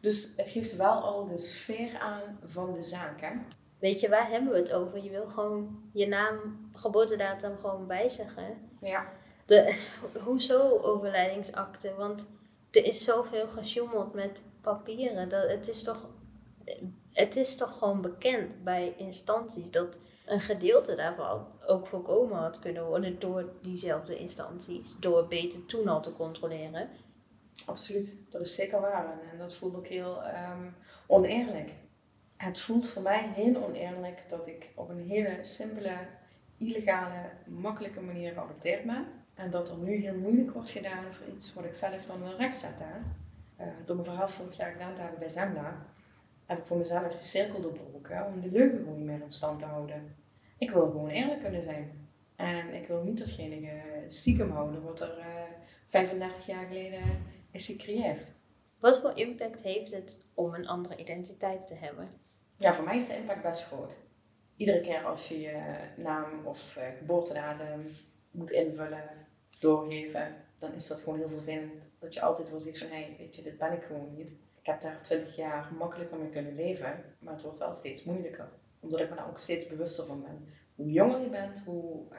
[0.00, 3.20] Dus het geeft wel al de sfeer aan van de zaak.
[3.20, 3.30] Hè?
[3.78, 5.02] Weet je, waar hebben we het over?
[5.02, 8.70] Je wil gewoon je naam, geboortedatum gewoon bijzeggen.
[8.80, 9.12] Ja.
[9.46, 9.84] De,
[10.24, 11.94] hoezo overlijdingsakte?
[11.94, 12.26] Want
[12.70, 15.28] er is zoveel gesjoemeld met papieren.
[15.28, 16.08] Dat, het, is toch,
[17.12, 22.86] het is toch gewoon bekend bij instanties dat een gedeelte daarvan ook voorkomen had kunnen
[22.86, 24.96] worden door diezelfde instanties.
[25.00, 26.88] Door beter toen al te controleren.
[27.64, 29.18] Absoluut, dat is zeker waar.
[29.32, 30.66] En, dat voelt ook heel ehm,
[31.06, 31.70] oneerlijk.
[32.36, 35.96] Het voelt voor mij heel oneerlijk dat ik op een hele simpele,
[36.58, 39.06] illegale, makkelijke manier geadopteerd ben.
[39.34, 42.36] En dat er nu heel moeilijk wordt gedaan voor iets wat ik zelf dan wil
[42.36, 43.16] rechtzetten.
[43.56, 45.86] Eh, door mijn verhaal vorig jaar gedaan te hebben bij Zembla,
[46.54, 49.58] heb ik voor mezelf de cirkel doorbroken om de leugen gewoon niet meer in stand
[49.58, 50.16] te houden.
[50.58, 52.08] Ik wil gewoon eerlijk kunnen zijn.
[52.36, 55.26] En ik wil niet datgene eh, stiekem houden wat er eh
[55.86, 57.02] 35 jaar geleden
[57.50, 58.32] is gecreëerd.
[58.80, 62.08] Wat voor impact heeft het om een andere identiteit te hebben?
[62.56, 63.96] Ja, voor mij is de impact best groot.
[64.56, 67.86] iedere keer als je je naam of uh, geboortedatum
[68.30, 69.10] moet invullen,
[69.58, 71.72] doorgeven, dan is dat gewoon heel vervelend.
[71.98, 74.36] Dat je altijd wel ziet van, hé, hey, weet je, dit ben ik gewoon niet.
[74.64, 78.48] Ik heb daar twintig jaar makkelijker mee kunnen leven, maar het wordt wel steeds moeilijker.
[78.80, 80.48] Omdat ik me daar ook steeds bewuster van ben.
[80.74, 82.18] Hoe jonger je bent, hoe uh,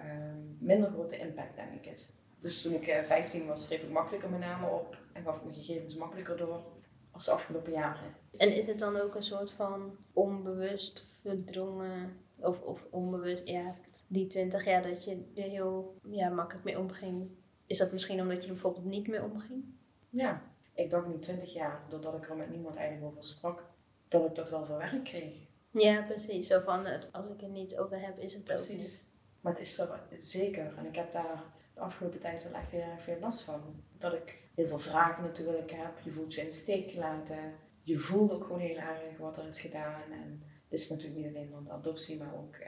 [0.59, 2.11] minder grote impact denk ik is.
[2.39, 5.35] Dus toen ik uh, eh, 15 was, schreef ik makkelijker mijn namen op en gaf
[5.35, 6.63] ik mijn gegevens makkelijker door
[7.11, 8.15] als de afgelopen jaren.
[8.31, 13.75] En is het dan ook een soort van onbewust verdrongen, of, of onbewust, ja,
[14.07, 17.29] die 20 jaar dat je er heel ja, makkelijk mee omging?
[17.65, 19.63] Is dat misschien omdat je er bijvoorbeeld niet mee omging?
[20.09, 23.63] Ja, ik dacht nu 20 jaar, doordat ik er met niemand eigenlijk over sprak,
[24.07, 25.35] dat ik dat wel verwerkt kreeg.
[25.71, 26.47] Ja, precies.
[26.47, 28.71] Zo van, als ik er niet over heb, is het precies.
[28.71, 29.13] ook niet.
[29.41, 30.77] Maar het is er zeker.
[30.77, 33.83] En ik heb daar de afgelopen tijd wel echt heel erg veel last van.
[33.97, 35.99] Dat ik heel veel vragen natuurlijk heb.
[35.99, 37.53] Je voelt je in de steek gelaten.
[37.81, 40.11] Je voelt ook gewoon heel erg wat er is gedaan.
[40.11, 42.67] En dit is natuurlijk niet alleen van de adoptie, maar ook uh,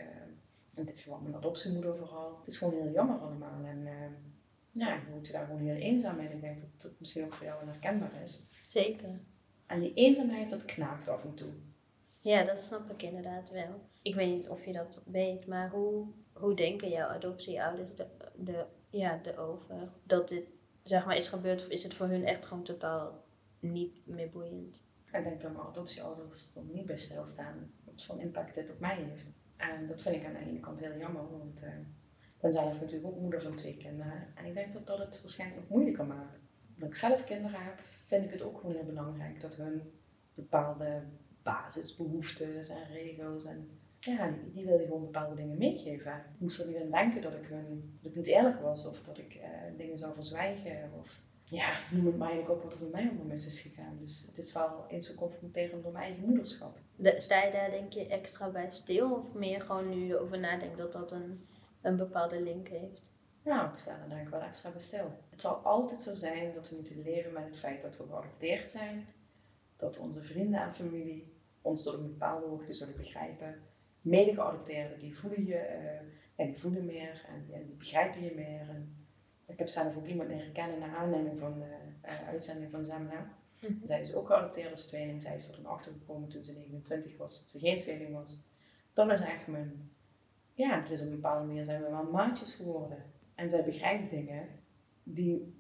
[0.74, 2.38] in dit geval mijn adoptiemoeder vooral.
[2.38, 3.64] Het is gewoon heel jammer allemaal.
[3.66, 3.94] En uh,
[4.78, 6.32] ja, je voelt je daar gewoon heel eenzaam in.
[6.32, 8.44] Ik denk dat het misschien ook voor jou herkenbaar is.
[8.68, 9.20] Zeker.
[9.66, 11.52] En die eenzaamheid, dat knaagt af en toe.
[12.22, 13.82] Ja, dat snap ik inderdaad wel.
[14.02, 18.66] Ik weet niet of je dat weet, maar hoe, hoe denken jouw adoptieouders de, de,
[18.90, 19.92] ja, erover?
[20.04, 20.46] Dat dit
[20.84, 23.26] zeg maar is gebeurd of is het voor hun echt gewoon totaal
[23.60, 24.86] niet meer boeiend?
[25.12, 28.96] Ik denk dat mijn adoptieouders er niet bij stilstaan wat voor impact dit op mij
[28.96, 29.26] heeft.
[29.58, 31.97] En dat vind ik aan de ene kant heel jammer, want uh, ik
[32.42, 34.28] ben zelf natuurlijk ook moeder van twee kinderen.
[34.36, 36.40] En ik denk dat dat het waarschijnlijk nog moeilijker maakt.
[36.74, 39.82] Omdat ik zelf kinderen heb, vind ik het ook gewoon heel belangrijk dat hun
[40.34, 41.02] bepaalde
[41.44, 43.70] basisbehoeftes en regels en
[44.00, 46.14] ja, die, wil je gewoon bepaalde dingen meegeven.
[46.14, 49.18] Ik moest er niet denken dat ik, hun, dat ik niet eerlijk was of dat
[49.18, 50.92] ik uh, dingen zou verzwijgen.
[51.00, 53.98] Of ja, noem het maar eigenlijk op wat er bij mij onder mis is gegaan.
[54.02, 56.78] Dus het is wel eens zo confronterend door mijn eigen moederschap.
[57.18, 60.94] sta je daar denk je extra bij stil of meer gewoon nu over nadenken dat
[60.94, 61.48] dat een,
[61.82, 63.02] een bepaalde link heeft?
[63.44, 65.12] Nou, ik sta er denk ik wel extra bij stil.
[65.30, 68.72] Het zal altijd zo zijn dat we moeten leven met het feit dat we geadopteerd
[68.72, 69.08] zijn.
[69.78, 73.56] Dat onze vrienden en familie ons tot een bepaalde hoogte zullen begrijpen.
[74.02, 78.70] Mede-geadopteerden, die voelen je, uh, ja, die voelen meer en, en, die begrijpen je meer.
[78.70, 78.96] En
[79.46, 83.36] ik heb zelf ook iemand leren kennen naar aanleiding van de uh, uitzending van Zemna.
[83.62, 85.22] Mm Zij is ook geadopteerd als tweeling.
[85.22, 88.46] Zij is er dan achter gekomen toen ze 29 was, dat ze geen tweeling was.
[88.94, 89.92] Dan is echt mijn,
[90.58, 93.04] ja, dus op een bepaalde manier zijn we wel maatjes geworden.
[93.36, 94.48] En zij begrijpt dingen
[95.04, 95.56] die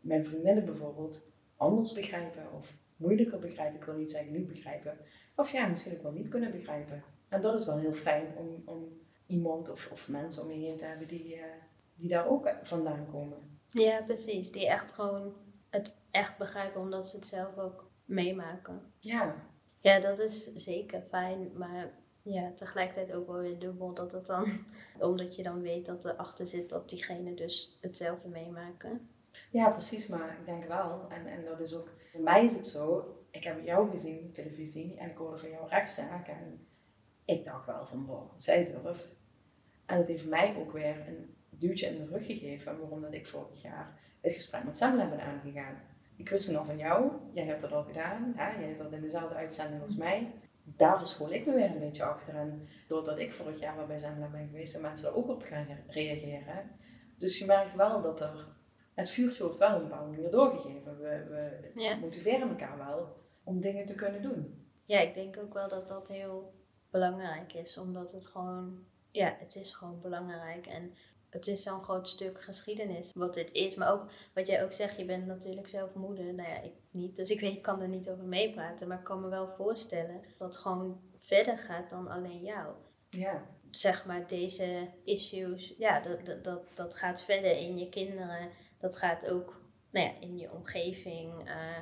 [0.00, 1.26] mijn vriendinnen bijvoorbeeld
[1.56, 3.76] anders begrijpen of moeilijker begrijpen.
[3.76, 4.98] Ik wil niet zeggen niet begrijpen.
[5.36, 7.02] Of ja, misschien ook wel niet kunnen begrijpen.
[7.28, 8.88] En dat is wel heel fijn om, om
[9.26, 11.42] iemand of, of mensen om je heen te hebben die, uh,
[11.94, 13.38] die daar ook vandaan komen.
[13.66, 14.52] Ja, precies.
[14.52, 15.34] Die echt gewoon
[15.70, 18.82] het echt begrijpen omdat ze het zelf ook meemaken.
[18.98, 19.48] Ja.
[19.80, 21.50] Ja, dat is zeker fijn.
[21.56, 21.90] Maar
[22.32, 24.46] ja, tegelijkertijd ook wel weer dubbel dat het dan,
[24.98, 29.08] omdat je dan weet dat erachter zit dat diegene dus hetzelfde meemaken.
[29.50, 32.66] Ja, precies, maar ik denk wel, en, en dat is ook, voor mij is het
[32.68, 36.66] zo, ik heb jou gezien op televisie en ik hoorde van jou rechtszaken en
[37.24, 39.18] ik dacht wel van, wow, zij durft.
[39.86, 43.26] En het heeft mij ook weer een duwtje in de rug gegeven waarom dat ik
[43.26, 45.80] vorig jaar het gesprek met Samuel ben aangegaan.
[46.16, 48.60] Ik wist nog van jou, jij hebt dat al gedaan, hè?
[48.60, 50.32] jij zat in dezelfde uitzending als mij.
[50.76, 52.34] Daar verschool ik me weer een beetje achter.
[52.34, 55.42] En doordat ik vorig jaar wel bij Samuel ben geweest, en mensen er ook op
[55.42, 56.70] gaan reageren.
[57.18, 58.46] Dus je merkt wel dat er
[58.94, 60.98] het vuurtje wordt wel op een bepaalde manier doorgegeven.
[60.98, 61.24] We,
[61.74, 64.68] we motiveren elkaar wel om dingen te kunnen doen.
[64.84, 66.54] Ja, ik denk ook wel dat dat heel
[66.90, 70.94] belangrijk is, omdat het gewoon, ja, het is gewoon belangrijk en
[71.30, 73.74] het is zo'n groot stuk geschiedenis wat dit is.
[73.74, 76.34] Maar ook wat jij ook zegt, je bent natuurlijk zelf moeder.
[76.34, 78.88] Nou ja, ik niet, dus ik weet, ik kan er niet over meepraten.
[78.88, 82.74] Maar ik kan me wel voorstellen dat het gewoon verder gaat dan alleen jou.
[83.08, 83.46] Ja.
[83.70, 88.96] Zeg maar, deze issues, ja, dat, dat, dat, dat gaat verder in je kinderen dat
[88.96, 91.78] gaat ook nou ja, in je omgeving, uh,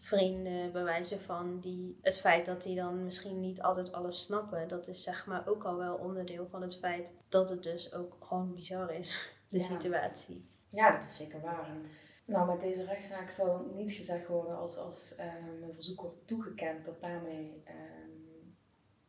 [0.00, 4.68] vrienden, bewijzen van die, het feit dat die dan misschien niet altijd alles snappen.
[4.68, 8.16] Dat is zeg maar ook al wel onderdeel van het feit dat het dus ook
[8.20, 10.48] gewoon bizar is, de situatie.
[10.66, 11.76] Ja, dat is zeker waar.
[12.24, 15.18] Nou, met deze rechtszaak zal niet gezegd worden als, als uh,
[15.60, 17.72] mijn verzoek wordt toegekend dat daarmee uh,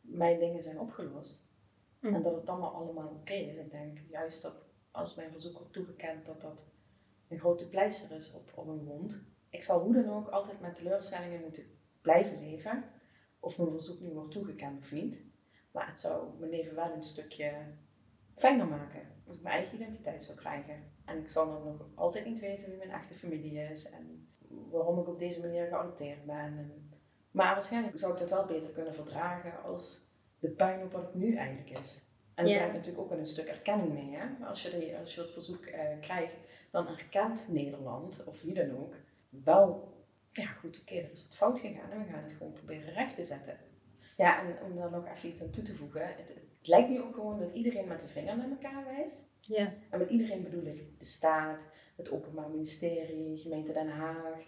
[0.02, 1.50] mijn dingen zijn opgelost.
[2.00, 2.16] Mm.
[2.16, 3.58] En dat het dan maar allemaal oké is.
[3.58, 4.54] Ik denk juist dat
[4.92, 6.66] als mijn verzoek wordt toegekend, dat dat
[7.28, 9.31] een grote pleister is op, op een wond.
[9.52, 11.64] Ik zal hoe dan ook altijd met teleurstellingen moeten
[12.02, 12.84] blijven leven.
[13.40, 15.24] Of mijn verzoek nu wordt toegekend of niet.
[15.72, 17.54] Maar het zou mijn leven wel een stukje
[18.30, 19.02] fijner maken.
[19.28, 20.76] Als ik mijn eigen identiteit zou krijgen.
[21.06, 23.90] En ik zal dan nog altijd niet weten wie mijn echte familie is.
[23.90, 24.28] En
[24.70, 26.36] waarom ik op deze manier geadopteerd ben.
[26.36, 26.90] En,
[27.32, 30.10] maar waarschijnlijk zou ik dat wel beter kunnen verdragen als
[30.40, 32.06] de pijn op wat het nu eigenlijk is.
[32.34, 32.54] En Ja.
[32.54, 34.16] er brengt natuurlijk ook een stuk erkenning mee.
[34.16, 34.46] Hè?
[34.46, 36.34] Als, je als je het verzoek eh, krijgt,
[36.72, 38.94] dan erkent Nederland, of wie dan ook,
[39.32, 39.94] wel,
[40.32, 43.16] ja goed, oké, er is wat fout gegaan en we gaan het gewoon proberen recht
[43.16, 43.60] te zetten.
[44.18, 47.02] Ja, en om daar nog even iets aan toe te voegen, het, het lijkt nu
[47.02, 49.32] ook gewoon dat iedereen met de vinger naar elkaar wijst.
[49.40, 49.74] Ja.
[49.90, 54.44] En met iedereen bedoel ik de staat, het Openbaar Ministerie, gemeente Den Haag,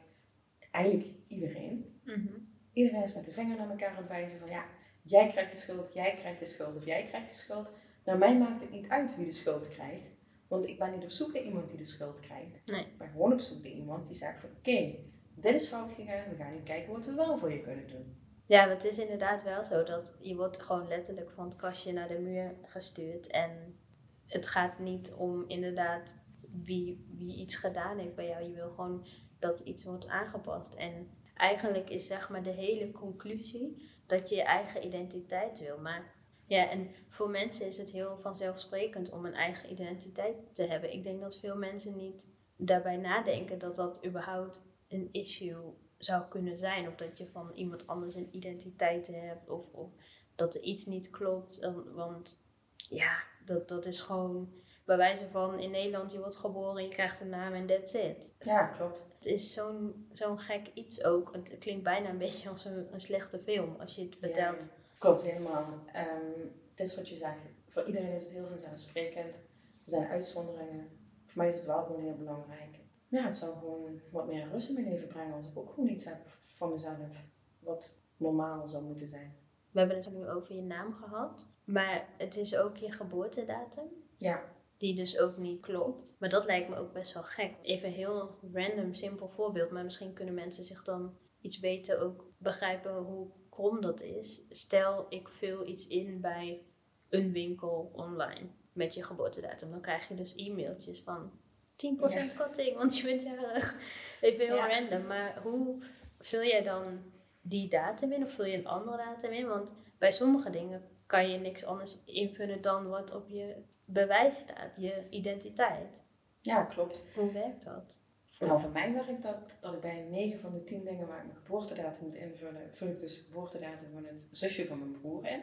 [0.72, 2.02] eigenlijk iedereen.
[2.04, 2.40] Mhm.
[2.74, 4.66] Iedereen is met de vinger naar elkaar aan het wijzen van ja,
[5.02, 7.68] jij krijgt de schuld, jij krijgt de schuld of jij krijgt de schuld.
[8.06, 10.08] Nou, mij maakt het niet uit wie de schuld krijgt.
[10.54, 12.72] Want ik ben niet op zoek naar iemand die de schuld krijgt.
[12.72, 12.82] Nee.
[12.82, 14.96] Ik ben gewoon op zoek naar iemand die zegt van oké,
[15.36, 18.18] dit is fout gegaan, we gaan nu kijken wat we wel voor je kunnen doen.
[18.46, 21.94] Ja, maar het is inderdaad wel zo dat je wordt gewoon letterlijk van het kastje
[21.94, 23.28] naar de muur gestuurd.
[23.28, 23.80] En
[24.26, 26.16] het gaat niet om inderdaad
[26.64, 28.44] wie, wie iets gedaan heeft bij jou.
[28.44, 29.06] Je wil gewoon
[29.40, 30.74] dat iets wordt aangepast.
[30.74, 35.78] En eigenlijk is zeg maar de hele conclusie dat je je eigen identiteit wil.
[35.78, 36.13] Maar
[36.46, 40.94] ja, en voor mensen is het heel vanzelfsprekend om een eigen identiteit te hebben.
[40.94, 46.58] Ik denk dat veel mensen niet daarbij nadenken dat dat überhaupt een issue zou kunnen
[46.58, 46.88] zijn.
[46.88, 49.50] Of dat je van iemand anders een identiteit hebt.
[49.50, 49.90] Of, of
[50.36, 51.70] dat er iets niet klopt.
[51.94, 54.54] Want ja, dat, dat is gewoon
[54.86, 58.30] bij wijze van in Nederland, je wordt geboren, je krijgt een naam en that's it.
[58.40, 59.06] Ja, klopt.
[59.16, 61.34] Het is zo'n zo'n gek iets ook.
[61.34, 64.64] Het klinkt bijna een beetje als een, een slechte film als je het vertelt.
[64.64, 65.66] Ja, klopt helemaal.
[65.94, 67.38] Ehm, het is wat je zegt.
[67.70, 69.36] Voor iedereen is het heel vanzelfsprekend.
[69.36, 70.88] Er zijn uitzonderingen.
[71.26, 72.80] Voor mij is het wel gewoon heel belangrijk.
[73.08, 75.90] Ja, het zou gewoon wat meer rust in mijn leven brengen als ik ook gewoon
[75.90, 77.26] iets heb van mezelf.
[77.60, 79.36] Wat normaal zou moeten zijn.
[79.72, 81.48] We hebben het nu over je naam gehad.
[81.64, 83.88] Maar het is ook je geboortedatum.
[84.18, 84.44] Ja.
[84.78, 86.16] Die dus ook niet klopt.
[86.20, 87.54] Maar dat lijkt me ook best wel gek.
[87.62, 89.72] Even een heel random, simpel voorbeeld.
[89.72, 94.42] Maar misschien kunnen mensen zich dan iets beter ook begrijpen hoe krom dat is.
[94.50, 96.62] Stel, ik vul iets in bij
[97.10, 99.70] een winkel online met je geboortedatum.
[99.72, 101.32] Dan krijg je dus e-mailtjes van
[101.76, 103.76] 10% korting, want je bent jarig.
[104.22, 104.68] Even heel Ja.
[104.68, 105.08] random.
[105.08, 105.84] Maar hoe
[106.20, 107.04] vul jij dan
[107.42, 108.24] die datum in?
[108.24, 109.48] Of vul je een andere datum in?
[109.48, 114.78] Want bij sommige dingen kan je niks anders invullen dan wat op je bewijs staat,
[114.78, 116.02] je identiteit.
[116.42, 117.04] Ja, klopt.
[117.16, 118.00] Hoe werkt dat?
[118.46, 121.26] Nou, voor mij werkt dat dat ik bij 9 van de 10 dingen waar ik
[121.26, 125.28] mijn geboortedatum moet invullen, vul ik dus de geboortedatum van het zusje van mijn broer
[125.28, 125.42] in.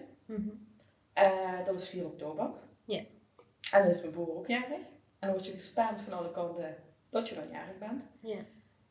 [1.13, 2.51] Eh, dat is 4 oktober.
[2.85, 2.99] Ja.
[3.73, 4.71] En dan is mijn broer ook jarig.
[4.71, 6.77] En dan word je gespamd van alle kanten
[7.09, 8.07] dat je dan jarig bent.
[8.23, 8.45] Ja.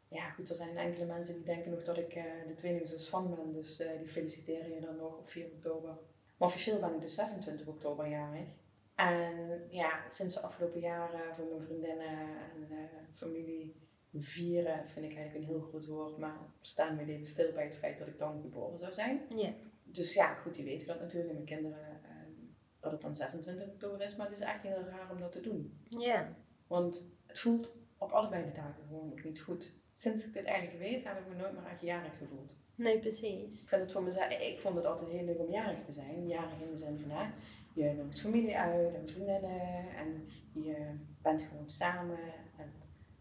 [0.08, 3.36] Ja, goed, er zijn enkele mensen die denken nog dat ik eh, de tweelingzus van
[3.36, 3.54] ben.
[3.54, 5.98] Dus eh, die feliciteren je dan nog op 4 oktober.
[6.38, 8.48] Maar officieel ben ik dus 26 oktober jarig.
[8.96, 12.68] En ja, sinds de afgelopen jaren van mijn vriendinnen en
[13.14, 13.76] familie
[14.14, 16.18] vieren vind ik eigenlijk een heel groot woord.
[16.18, 19.22] Maar staan mijn leven stil bij het feit dat ik dan geboren zou zijn.
[19.36, 19.54] Ja.
[19.84, 21.30] Dus ja, goed, die weten dat natuurlijk.
[21.30, 22.32] En mijn kinderen, ehm,
[22.80, 24.16] dat het dan 26 oktober is.
[24.16, 25.80] Maar het is echt heel raar om dat te doen.
[25.88, 26.36] Ja.
[26.68, 29.74] Want het voelt op allebei de dagen gewoon ook niet goed.
[29.94, 32.58] Sinds ik dit eigenlijk weet, heb ik me nooit meer echt jarig gevoeld.
[32.76, 33.62] Nee, precies.
[33.62, 36.28] Ik, vind het voor mezelf, ik vond het altijd heel leuk om jarig te zijn.
[36.28, 37.30] Jarig in de zin van, hè,
[37.74, 42.20] je nodigt familie uit en vriendinnen en je bent gewoon samen.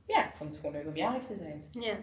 [0.08, 1.68] Ja, ik vond het gewoon leuk om jarig te zijn.
[1.70, 1.96] Ja.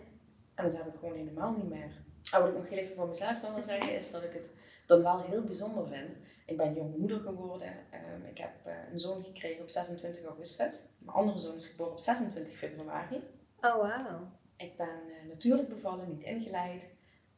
[0.56, 2.04] En dat heb ik gewoon helemaal niet meer.
[2.34, 4.50] En wat ik nog heel even voor mezelf dan wil zeggen, is dat ik het
[4.86, 6.18] dan wel heel bijzonder vind.
[6.46, 7.74] Ik ben jonge moeder geworden.
[7.92, 10.82] Ehm, ik heb eh, een zoon gekregen op 26 augustus.
[10.98, 13.16] Mijn andere zoon is geboren op 26 februari.
[13.62, 14.28] Oh, wauw.
[14.58, 16.90] Ik ben eh, natuurlijk bevallen, niet ingeleid.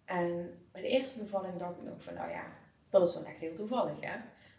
[0.05, 2.45] En bij de eerste bevalling dacht ik nog van, nou ja,
[2.89, 3.99] dat is dan echt heel toevallig.
[3.99, 4.17] Hè?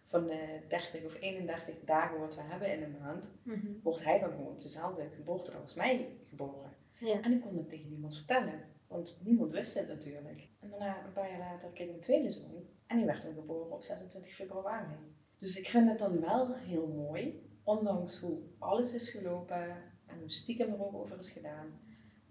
[0.08, 3.66] Van de 30 of 31 dagen wat we hebben in een maand, Mhm.
[3.82, 6.72] wordt hij dan gewoon op dezelfde geboortedag als mij geboren.
[6.94, 7.20] Ja.
[7.22, 10.48] En ik kon het tegen niemand vertellen, want niemand wist het natuurlijk.
[10.60, 12.66] En daarna, een paar jaar later, kreeg ik mijn tweede zoon.
[12.86, 14.94] En die werd dan geboren op 26 februari.
[15.38, 20.30] Dus ik vind het dan wel heel mooi, ondanks hoe alles is gelopen en hoe
[20.30, 21.80] stiekem er ook over is gedaan.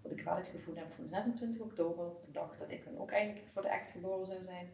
[0.02, 3.10] Dat ik wel het gevoel heb van 26 oktober, de dag dat ik dan ook
[3.10, 4.68] eigenlijk voor de echt geboren zou zijn,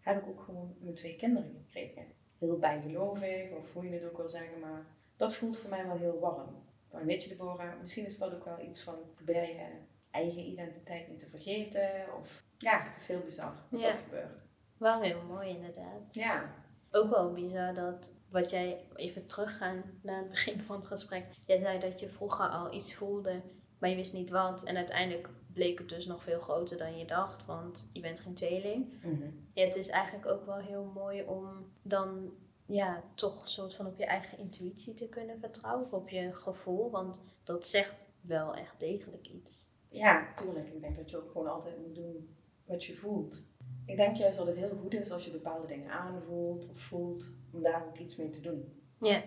[0.00, 2.04] heb ik ook gewoon mijn twee kinderen gekregen.
[2.38, 5.96] Heel bijgelovig, of hoe je het ook wil zeggen, maar dat voelt voor mij wel
[5.96, 6.64] heel warm.
[6.84, 9.66] Van weet je Deborah, misschien is dat ook wel iets van probeer je
[10.10, 11.90] eigen identiteit niet te vergeten.
[12.20, 13.86] Of ja, het is heel bizar dat Ja.
[13.86, 14.38] dat gebeurt.
[14.78, 16.00] Wel heel mooi, inderdaad.
[16.10, 16.54] Ja,
[16.90, 21.24] Ook wel bizar dat, wat jij even teruggaan naar het begin van het gesprek.
[21.46, 23.40] Jij zei dat je vroeger al iets voelde,
[23.78, 24.62] maar je wist niet wat.
[24.62, 28.34] En uiteindelijk bleek het dus nog veel groter dan je dacht, want je bent geen
[28.34, 28.92] tweeling.
[29.02, 29.30] Mhm.
[29.52, 32.32] Ja, het is eigenlijk ook wel heel mooi om dan
[32.66, 36.34] ja, toch een soort van op je eigen intuïtie te kunnen vertrouwen, of op je
[36.34, 39.66] gevoel, want dat zegt wel echt degelijk iets.
[39.88, 40.68] ja tuurlijk.
[40.68, 43.42] Ik denk dat je ook gewoon altijd moet doen wat je voelt.
[43.86, 47.32] Ik denk juist dat het heel goed is als je bepaalde dingen aanvoelt of voelt,
[47.52, 48.82] om daar ook iets mee te doen.
[49.00, 49.22] Ja.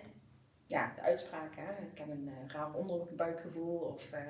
[0.66, 1.72] Ja, de uitspraken, hè?
[1.92, 4.20] ik heb een uh, raar onderbuikgevoel of uh,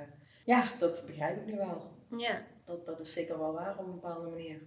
[0.51, 1.83] ja, dat begrijp ik nu wel.
[2.17, 2.43] Ja.
[2.65, 4.61] Dat, dat is zeker wel waar op een bepaalde manier.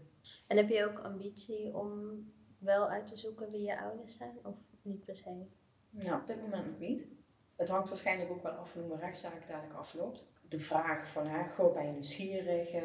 [0.48, 1.92] En heb je ook ambitie om
[2.58, 5.46] wel uit te zoeken wie je ouders zijn of niet per se?
[5.90, 7.04] Nou, op dit moment nog niet.
[7.58, 10.26] Het hangt waarschijnlijk ook wel af van hoe mijn rechtszaak dadelijk afloopt.
[10.50, 12.82] De vraag van, hè, goh, ben je nieuwsgierig, uh,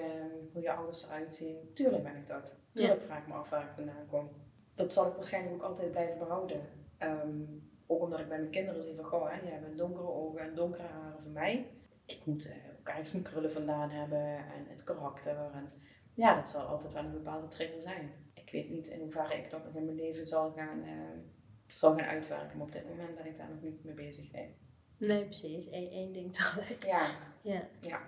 [0.53, 1.70] hoe je ouders eruit zien?
[1.74, 2.57] Tuurlijk ben ik dat.
[2.70, 4.30] Tuurlijk vraag ik me af waar ik vandaan kom.
[4.74, 6.61] Dat zal ik waarschijnlijk ook altijd blijven behouden.
[7.03, 10.40] Um, ook omdat ik bij mijn kinderen zie van, goh, hè, die hebben donkere ogen
[10.40, 11.66] en donkere haren van mij.
[12.07, 15.36] Ik moet ook ergens mijn krullen vandaan hebben en het karakter.
[15.53, 15.72] En
[16.14, 18.12] ja, dat zal altijd wel een bepaalde trigger zijn.
[18.34, 21.18] Ik weet niet in hoeverre ik dat nog in mijn leven zal gaan, uh,
[21.66, 22.57] zal gaan uitwerken.
[22.59, 24.32] Maar op dit moment ben ik daar nog niet mee bezig.
[24.32, 24.57] Nee,
[24.99, 25.66] nee precies.
[25.70, 26.84] Eén, één ding tegelijk.
[26.84, 27.11] Ja.
[27.43, 27.68] ja.
[27.80, 28.01] Ja.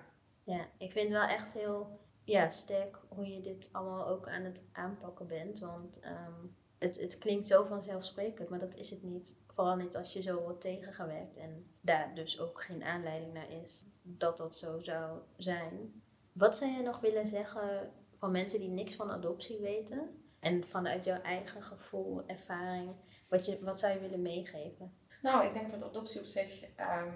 [0.44, 4.62] Ja, ik vind wel echt heel ja, sterk hoe je dit allemaal ook aan het
[4.72, 5.58] aanpakken bent.
[5.58, 9.34] Want um, het, het klinkt zo vanzelfsprekend, maar dat is het niet.
[9.60, 13.84] Vooral niet als je zo wordt tegengewerkt en daar dus ook geen aanleiding naar is
[14.02, 16.02] dat dat zo zou zijn.
[16.32, 20.24] Wat zou je nog willen zeggen van mensen die niks van adoptie weten?
[20.38, 22.94] En vanuit jouw eigen gevoel, ervaring,
[23.28, 24.94] wat, je, wat zou je willen meegeven?
[25.22, 27.14] Nou, ik denk dat adoptie op zich, um,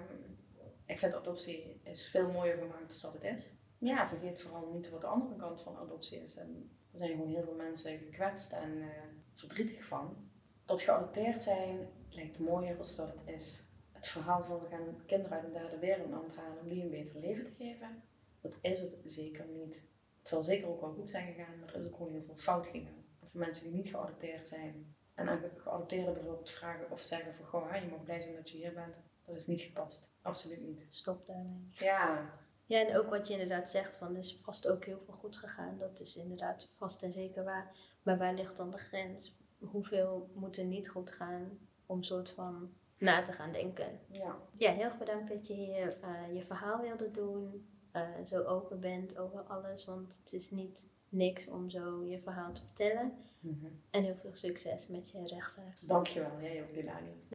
[0.85, 3.49] ik vind adoptie is veel mooier gemaakt dan dat het is.
[3.77, 6.35] Ja, vergeet vooral niet wat de andere kant van adoptie is.
[6.35, 8.87] En er zijn gewoon heel veel mensen gekwetst en uh,
[9.33, 10.29] verdrietig van.
[10.65, 13.63] Dat geadopteerd zijn lijkt mooier als dat het is.
[13.91, 17.19] Het verhaal van we gaan kinderen uit een derde wereldland halen om die een beter
[17.19, 18.03] leven te geven,
[18.41, 19.83] dat is het zeker niet.
[20.19, 22.37] Het zal zeker ook wel goed zijn gegaan, maar er is ook gewoon heel veel
[22.37, 23.03] fout gegaan.
[23.23, 24.95] Voor mensen die niet geadopteerd zijn.
[25.15, 28.57] En aan geadopteerden bijvoorbeeld vragen of zeggen van goh, je mag blij zijn dat je
[28.57, 29.01] hier bent.
[29.25, 30.11] Dat is niet gepast.
[30.21, 30.85] Absoluut niet.
[30.89, 31.67] Stop daarmee.
[31.71, 32.33] Ja.
[32.65, 35.77] Ja, en ook wat je inderdaad zegt, van is vast ook heel veel goed gegaan.
[35.77, 37.75] Dat is inderdaad vast en zeker waar.
[38.03, 39.37] Maar waar ligt dan de grens?
[39.59, 43.99] Hoeveel moet er niet goed gaan om soort van na te gaan denken?
[44.07, 44.37] Ja.
[44.57, 47.67] Ja, heel erg bedankt dat je hier uh, je verhaal wilde doen.
[47.93, 52.53] Uh, zo open bent over alles, want het is niet niks om zo je verhaal
[52.53, 53.13] te vertellen.
[53.39, 53.81] Mm -hmm.
[53.91, 55.77] En heel veel succes met je rechtszaak.
[55.81, 57.34] Dankjewel, jij ook, Dilani.